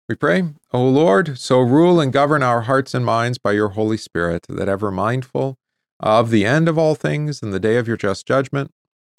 We 0.09 0.15
pray, 0.15 0.45
O 0.73 0.89
Lord, 0.89 1.39
so 1.39 1.61
rule 1.61 2.01
and 2.01 2.13
govern 2.13 2.43
our 2.43 2.63
hearts 2.63 2.95
and 2.95 3.05
minds 3.05 3.39
by 3.39 3.53
your 3.53 3.71
Holy 3.71 3.97
Spirit, 3.97 4.47
that 4.49 4.69
ever 4.69 4.91
mindful 4.91 5.59
of 5.99 6.31
the 6.31 6.45
end 6.45 6.69
of 6.69 6.79
all 6.79 6.95
things 6.95 7.43
and 7.43 7.53
the 7.53 7.61
day 7.61 7.77
of 7.77 7.89
your 7.89 7.97
just 7.97 8.27
judgment, 8.27 8.73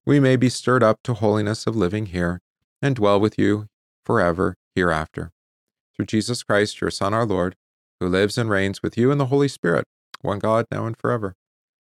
we 0.05 0.19
may 0.19 0.35
be 0.35 0.49
stirred 0.49 0.83
up 0.83 0.99
to 1.03 1.13
holiness 1.13 1.67
of 1.67 1.75
living 1.75 2.07
here 2.07 2.41
and 2.81 2.95
dwell 2.95 3.19
with 3.19 3.37
you 3.37 3.67
forever 4.05 4.55
hereafter. 4.75 5.31
Through 5.95 6.05
Jesus 6.05 6.43
Christ, 6.43 6.79
your 6.79 6.91
Son, 6.91 7.13
our 7.13 7.25
Lord, 7.25 7.55
who 7.99 8.07
lives 8.07 8.37
and 8.37 8.49
reigns 8.49 8.81
with 8.81 8.97
you 8.97 9.11
in 9.11 9.17
the 9.17 9.25
Holy 9.25 9.47
Spirit, 9.47 9.85
one 10.21 10.39
God, 10.39 10.65
now 10.71 10.85
and 10.85 10.95
forever. 10.95 11.35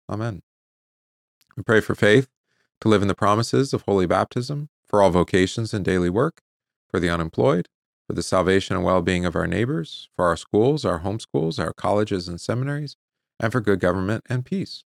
Amen. 0.10 0.43
We 1.58 1.63
pray 1.63 1.82
for 1.82 1.95
faith 1.95 2.30
to 2.82 2.88
live 2.88 3.02
in 3.02 3.08
the 3.08 3.15
promises 3.15 3.74
of 3.74 3.84
holy 3.84 4.06
baptism, 4.06 4.69
for 4.86 5.02
all 5.02 5.10
vocations 5.10 5.74
and 5.74 5.84
daily 5.84 6.10
work, 6.10 6.41
for 6.91 6.99
the 6.99 7.10
unemployed, 7.10 7.69
for 8.06 8.13
the 8.13 8.21
salvation 8.21 8.75
and 8.75 8.86
well 8.86 9.01
being 9.01 9.25
of 9.25 9.36
our 9.36 9.47
neighbors, 9.47 10.10
for 10.15 10.25
our 10.25 10.38
schools, 10.38 10.86
our 10.86 10.99
homeschools, 10.99 11.58
our 11.58 11.73
colleges 11.73 12.27
and 12.27 12.39
seminaries, 12.39 12.97
and 13.39 13.51
for 13.51 13.62
good 13.62 13.80
government 13.80 14.23
and 14.30 14.45
peace. 14.45 14.84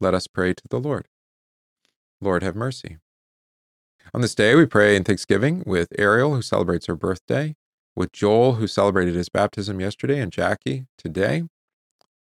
Let 0.00 0.12
us 0.12 0.26
pray 0.26 0.52
to 0.52 0.64
the 0.68 0.80
Lord. 0.80 1.08
Lord, 2.20 2.42
have 2.42 2.56
mercy. 2.56 2.98
On 4.12 4.20
this 4.20 4.34
day, 4.34 4.54
we 4.54 4.66
pray 4.66 4.96
in 4.96 5.04
thanksgiving 5.04 5.62
with 5.66 5.88
Ariel, 5.98 6.34
who 6.34 6.42
celebrates 6.42 6.86
her 6.86 6.96
birthday, 6.96 7.56
with 7.96 8.12
Joel, 8.12 8.54
who 8.54 8.66
celebrated 8.66 9.14
his 9.14 9.28
baptism 9.28 9.80
yesterday, 9.80 10.20
and 10.20 10.32
Jackie 10.32 10.86
today. 10.98 11.44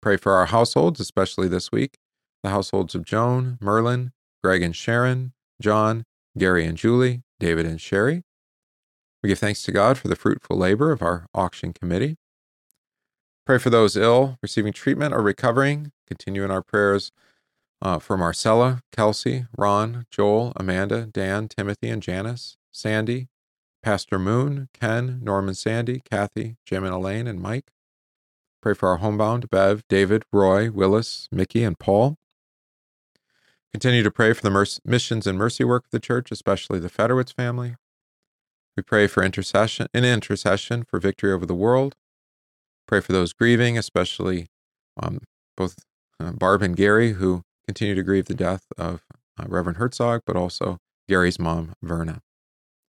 Pray 0.01 0.17
for 0.17 0.33
our 0.33 0.47
households, 0.47 1.01
especially 1.01 1.49
this 1.49 1.73
week 1.73 1.99
the 2.43 2.51
households 2.51 2.95
of 2.95 3.05
Joan, 3.05 3.57
Merlin, 3.61 4.13
Greg 4.43 4.63
and 4.63 4.75
Sharon, 4.75 5.33
John, 5.61 6.05
Gary 6.37 6.67
and 6.67 6.77
Julie, 6.77 7.23
David 7.39 7.67
and 7.67 7.81
Sherry. 7.81 8.25
We 9.23 9.29
give 9.29 9.39
thanks 9.39 9.63
to 9.65 9.73
God 9.73 9.99
for 9.99 10.09
the 10.09 10.17
fruitful 10.17 10.57
labor 10.57 10.91
of 10.91 11.01
our 11.01 11.27
auction 11.35 11.73
committee. 11.73 12.17
Pray 13.47 13.59
for 13.59 13.71
those 13.71 13.97
ill, 13.97 14.39
receiving 14.43 14.73
treatment, 14.73 15.15
or 15.15 15.23
recovering. 15.23 15.93
Continue 16.07 16.45
in 16.45 16.51
our 16.51 16.63
prayers 16.63 17.13
uh, 17.81 17.99
for 17.99 18.17
Marcella, 18.17 18.83
Kelsey, 18.93 19.47
Ron, 19.57 20.07
Joel, 20.11 20.53
Amanda, 20.57 21.07
Dan, 21.07 21.49
Timothy, 21.49 21.89
and 21.89 22.03
Janice, 22.03 22.57
Sandy, 22.71 23.29
Pastor 23.83 24.19
Moon, 24.19 24.69
Ken, 24.73 25.21
Norman 25.23 25.55
Sandy, 25.55 26.01
Kathy, 26.09 26.57
Jim 26.65 26.85
and 26.85 26.95
Elaine, 26.95 27.27
and 27.27 27.41
Mike. 27.41 27.73
Pray 28.61 28.75
for 28.75 28.89
our 28.89 28.99
homebound, 28.99 29.51
Bev, 29.51 29.83
David, 29.89 30.25
Roy, 30.33 30.71
Willis, 30.71 31.29
Mickey, 31.33 31.65
and 31.65 31.79
Paul. 31.79 32.17
Continue 33.73 34.05
to 34.05 34.11
pray 34.11 34.33
for 34.33 34.43
the 34.43 34.81
missions 34.85 35.27
and 35.27 35.37
mercy 35.37 35.65
work 35.65 35.87
of 35.87 35.91
the 35.91 35.99
church, 35.99 36.31
especially 36.31 36.79
the 36.79 36.91
Federowitz 36.91 37.35
family. 37.35 37.75
We 38.77 38.83
pray 38.83 39.07
for 39.07 39.23
intercession 39.23 39.89
in 39.93 40.05
intercession 40.05 40.85
for 40.85 40.99
victory 40.99 41.33
over 41.33 41.45
the 41.45 41.55
world. 41.55 41.95
Pray 42.87 43.01
for 43.01 43.13
those 43.13 43.33
grieving, 43.33 43.77
especially 43.77 44.47
um, 45.01 45.21
both 45.57 45.77
uh, 46.19 46.33
Barb 46.33 46.63
and 46.63 46.77
Gary, 46.77 47.13
who 47.13 47.43
continue 47.67 47.95
to 47.95 48.03
grieve 48.03 48.27
the 48.27 48.35
death 48.35 48.67
of 48.79 49.03
uh, 49.39 49.45
Reverend 49.47 49.79
Herzog, 49.79 50.23
but 50.27 50.37
also 50.37 50.79
Gary's 51.09 51.39
mom, 51.39 51.75
Verna. 51.83 52.23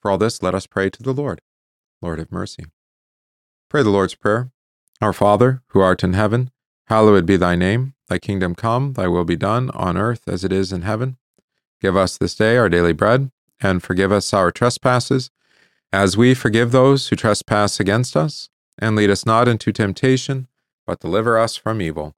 For 0.01 0.11
all 0.11 0.17
this, 0.17 0.41
let 0.41 0.55
us 0.55 0.67
pray 0.67 0.89
to 0.89 1.03
the 1.03 1.13
Lord. 1.13 1.41
Lord 2.01 2.19
have 2.19 2.31
mercy. 2.31 2.65
Pray 3.69 3.83
the 3.83 3.89
Lord's 3.89 4.15
Prayer. 4.15 4.51
Our 5.01 5.13
Father, 5.13 5.61
who 5.69 5.81
art 5.81 6.03
in 6.03 6.13
heaven, 6.13 6.51
hallowed 6.87 7.25
be 7.25 7.37
thy 7.37 7.55
name. 7.55 7.93
Thy 8.07 8.19
kingdom 8.19 8.55
come, 8.55 8.93
thy 8.93 9.07
will 9.07 9.25
be 9.25 9.35
done, 9.35 9.71
on 9.71 9.97
earth 9.97 10.27
as 10.27 10.43
it 10.43 10.53
is 10.53 10.71
in 10.71 10.83
heaven. 10.83 11.17
Give 11.81 11.97
us 11.97 12.17
this 12.17 12.35
day 12.35 12.57
our 12.57 12.69
daily 12.69 12.93
bread, 12.93 13.31
and 13.59 13.81
forgive 13.81 14.11
us 14.11 14.33
our 14.33 14.51
trespasses, 14.51 15.31
as 15.95 16.17
we 16.17 16.33
forgive 16.33 16.71
those 16.71 17.07
who 17.07 17.15
trespass 17.15 17.79
against 17.79 18.17
us. 18.17 18.49
And 18.77 18.97
lead 18.97 19.09
us 19.09 19.25
not 19.25 19.47
into 19.47 19.71
temptation, 19.71 20.47
but 20.85 20.99
deliver 20.99 21.37
us 21.37 21.55
from 21.55 21.81
evil. 21.81 22.13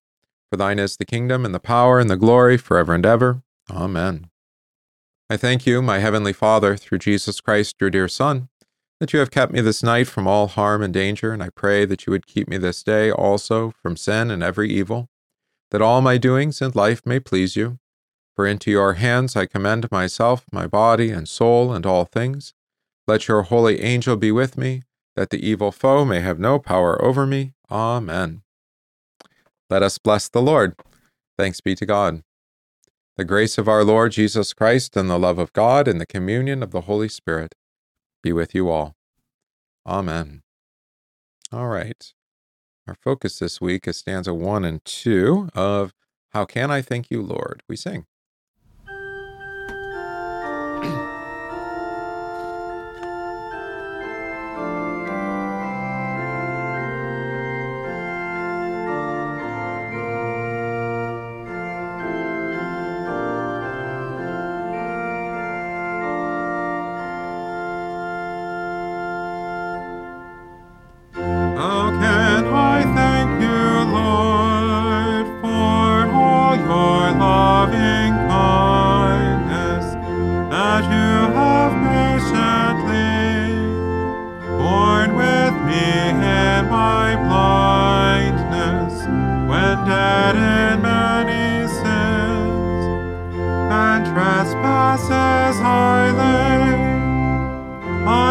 For 0.50 0.58
thine 0.58 0.80
is 0.80 0.98
the 0.98 1.06
kingdom, 1.06 1.46
and 1.46 1.54
the 1.54 1.60
power, 1.60 2.00
and 2.00 2.10
the 2.10 2.18
glory, 2.18 2.58
forever 2.58 2.96
and 2.96 3.06
ever. 3.06 3.44
Amen. 3.70 4.32
I 5.30 5.38
thank 5.38 5.68
you, 5.68 5.84
my 5.84 6.00
heavenly 6.00 6.34
Father, 6.34 6.76
through 6.76 6.98
Jesus 6.98 7.40
Christ, 7.40 7.76
your 7.80 7.92
dear 7.92 8.08
Son, 8.08 8.50
that 9.00 9.14
you 9.14 9.20
have 9.20 9.30
kept 9.30 9.54
me 9.54 9.62
this 9.62 9.84
night 9.84 10.08
from 10.08 10.26
all 10.26 10.48
harm 10.48 10.82
and 10.82 10.94
danger, 10.94 11.32
and 11.32 11.44
I 11.44 11.50
pray 11.50 11.86
that 11.86 12.08
you 12.08 12.12
would 12.12 12.26
keep 12.26 12.48
me 12.48 12.58
this 12.58 12.82
day 12.82 13.12
also 13.12 13.70
from 13.80 13.96
sin 13.96 14.32
and 14.32 14.42
every 14.42 14.72
evil 14.72 15.10
that 15.70 15.82
all 15.82 16.02
my 16.02 16.18
doings 16.18 16.62
in 16.62 16.72
life 16.74 17.06
may 17.06 17.20
please 17.20 17.56
you. 17.56 17.78
For 18.36 18.48
into 18.48 18.72
your 18.72 18.94
hands 18.94 19.36
I 19.36 19.46
commend 19.46 19.92
myself, 19.92 20.46
my 20.52 20.66
body, 20.66 21.12
and 21.12 21.28
soul, 21.28 21.74
and 21.74 21.86
all 21.86 22.06
things. 22.06 22.54
Let 23.08 23.30
your 23.30 23.44
holy 23.44 23.82
angel 23.82 24.18
be 24.18 24.32
with 24.32 24.58
me, 24.58 24.84
that 25.16 25.30
the 25.30 25.48
evil 25.48 25.72
foe 25.72 26.04
may 26.04 26.20
have 26.20 26.40
no 26.40 26.60
power 26.60 27.02
over 27.02 27.26
me. 27.26 27.54
Amen. 27.72 28.42
Let 29.70 29.82
us 29.82 29.98
bless 29.98 30.28
the 30.28 30.42
Lord. 30.42 30.76
Thanks 31.38 31.62
be 31.62 31.74
to 31.76 31.86
God. 31.86 32.22
The 33.16 33.24
grace 33.24 33.58
of 33.58 33.68
our 33.68 33.84
Lord 33.84 34.12
Jesus 34.12 34.54
Christ, 34.54 34.98
and 34.98 35.10
the 35.10 35.18
love 35.18 35.40
of 35.40 35.54
God, 35.54 35.88
and 35.88 36.02
the 36.02 36.06
communion 36.06 36.62
of 36.62 36.72
the 36.72 36.82
Holy 36.82 37.10
Spirit 37.10 37.56
be 38.22 38.34
with 38.34 38.54
you 38.54 38.70
all. 38.70 38.96
Amen. 39.86 40.44
All 41.52 41.68
right. 41.68 42.14
Our 42.88 42.96
focus 42.96 43.40
this 43.40 43.62
week 43.62 43.88
is 43.88 43.98
stanza 43.98 44.34
one 44.34 44.66
and 44.66 44.84
two 44.84 45.50
of 45.56 45.94
How 46.32 46.46
Can 46.46 46.72
I 46.72 46.82
Thank 46.82 47.10
You, 47.10 47.22
Lord? 47.22 47.64
We 47.70 47.78
sing. 47.78 48.06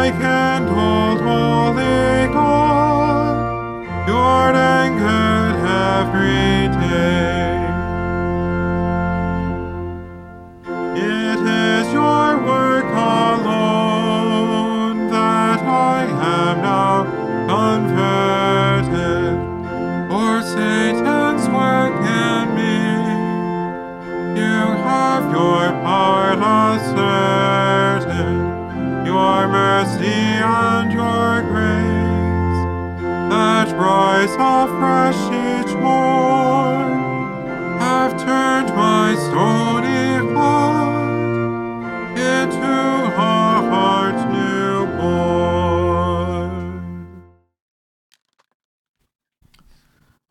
And 0.08 0.68
hold, 0.68 1.20
holy 1.20 2.32
God, 2.32 4.06
your 4.06 4.54
anger 4.54 5.58
have 5.66 6.12
grieved. 6.12 6.55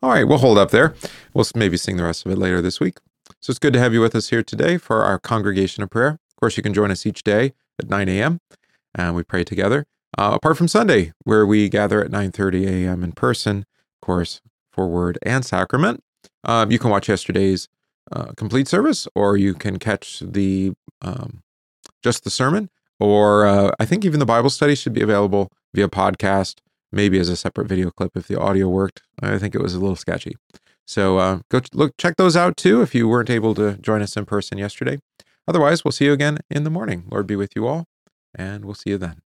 All 0.02 0.10
right, 0.10 0.24
we'll 0.24 0.38
hold 0.38 0.58
up 0.58 0.70
there. 0.70 0.94
We'll 1.34 1.46
maybe 1.54 1.76
sing 1.76 1.96
the 1.96 2.04
rest 2.04 2.26
of 2.26 2.32
it 2.32 2.38
later 2.38 2.60
this 2.60 2.78
week. 2.78 2.98
So 3.40 3.50
it's 3.50 3.58
good 3.58 3.72
to 3.72 3.78
have 3.78 3.92
you 3.92 4.00
with 4.00 4.14
us 4.14 4.28
here 4.28 4.42
today 4.42 4.76
for 4.76 5.02
our 5.02 5.18
congregation 5.18 5.82
of 5.82 5.90
prayer. 5.90 6.10
Of 6.10 6.36
course, 6.38 6.56
you 6.56 6.62
can 6.62 6.74
join 6.74 6.90
us 6.90 7.06
each 7.06 7.24
day 7.24 7.54
at 7.78 7.88
9 7.88 8.08
a.m. 8.08 8.40
and 8.94 9.14
we 9.14 9.22
pray 9.22 9.42
together. 9.42 9.86
Uh, 10.16 10.32
apart 10.34 10.56
from 10.56 10.68
Sunday, 10.68 11.12
where 11.24 11.46
we 11.46 11.68
gather 11.68 12.02
at 12.02 12.10
9:30 12.10 12.66
a.m. 12.66 13.02
in 13.02 13.12
person, 13.12 13.66
course, 14.00 14.40
for 14.70 14.88
word 14.88 15.18
and 15.22 15.44
sacrament. 15.44 16.02
Um, 16.44 16.70
you 16.70 16.78
can 16.78 16.90
watch 16.90 17.08
yesterday's 17.08 17.68
uh, 18.12 18.32
complete 18.36 18.68
service, 18.68 19.08
or 19.14 19.36
you 19.36 19.54
can 19.54 19.78
catch 19.78 20.20
the 20.20 20.72
um, 21.02 21.42
just 22.02 22.24
the 22.24 22.30
sermon, 22.30 22.70
or 23.00 23.46
uh, 23.46 23.70
I 23.80 23.84
think 23.84 24.04
even 24.04 24.20
the 24.20 24.26
Bible 24.26 24.50
study 24.50 24.74
should 24.74 24.92
be 24.92 25.02
available 25.02 25.50
via 25.74 25.88
podcast 25.88 26.60
maybe 26.92 27.18
as 27.18 27.28
a 27.28 27.36
separate 27.36 27.68
video 27.68 27.90
clip 27.90 28.16
if 28.16 28.28
the 28.28 28.38
audio 28.38 28.68
worked. 28.68 29.02
I 29.20 29.38
think 29.38 29.54
it 29.54 29.60
was 29.60 29.74
a 29.74 29.80
little 29.80 29.96
sketchy. 29.96 30.36
So 30.86 31.18
uh, 31.18 31.40
go 31.50 31.60
look, 31.72 31.96
check 31.98 32.16
those 32.16 32.36
out 32.36 32.56
too 32.56 32.80
if 32.80 32.94
you 32.94 33.08
weren't 33.08 33.30
able 33.30 33.54
to 33.56 33.76
join 33.78 34.02
us 34.02 34.16
in 34.16 34.24
person 34.24 34.58
yesterday. 34.58 34.98
Otherwise, 35.48 35.84
we'll 35.84 35.92
see 35.92 36.06
you 36.06 36.12
again 36.12 36.38
in 36.50 36.64
the 36.64 36.70
morning. 36.70 37.04
Lord 37.10 37.26
be 37.26 37.36
with 37.36 37.50
you 37.54 37.66
all, 37.66 37.86
and 38.34 38.64
we'll 38.64 38.74
see 38.74 38.90
you 38.90 38.98
then. 38.98 39.25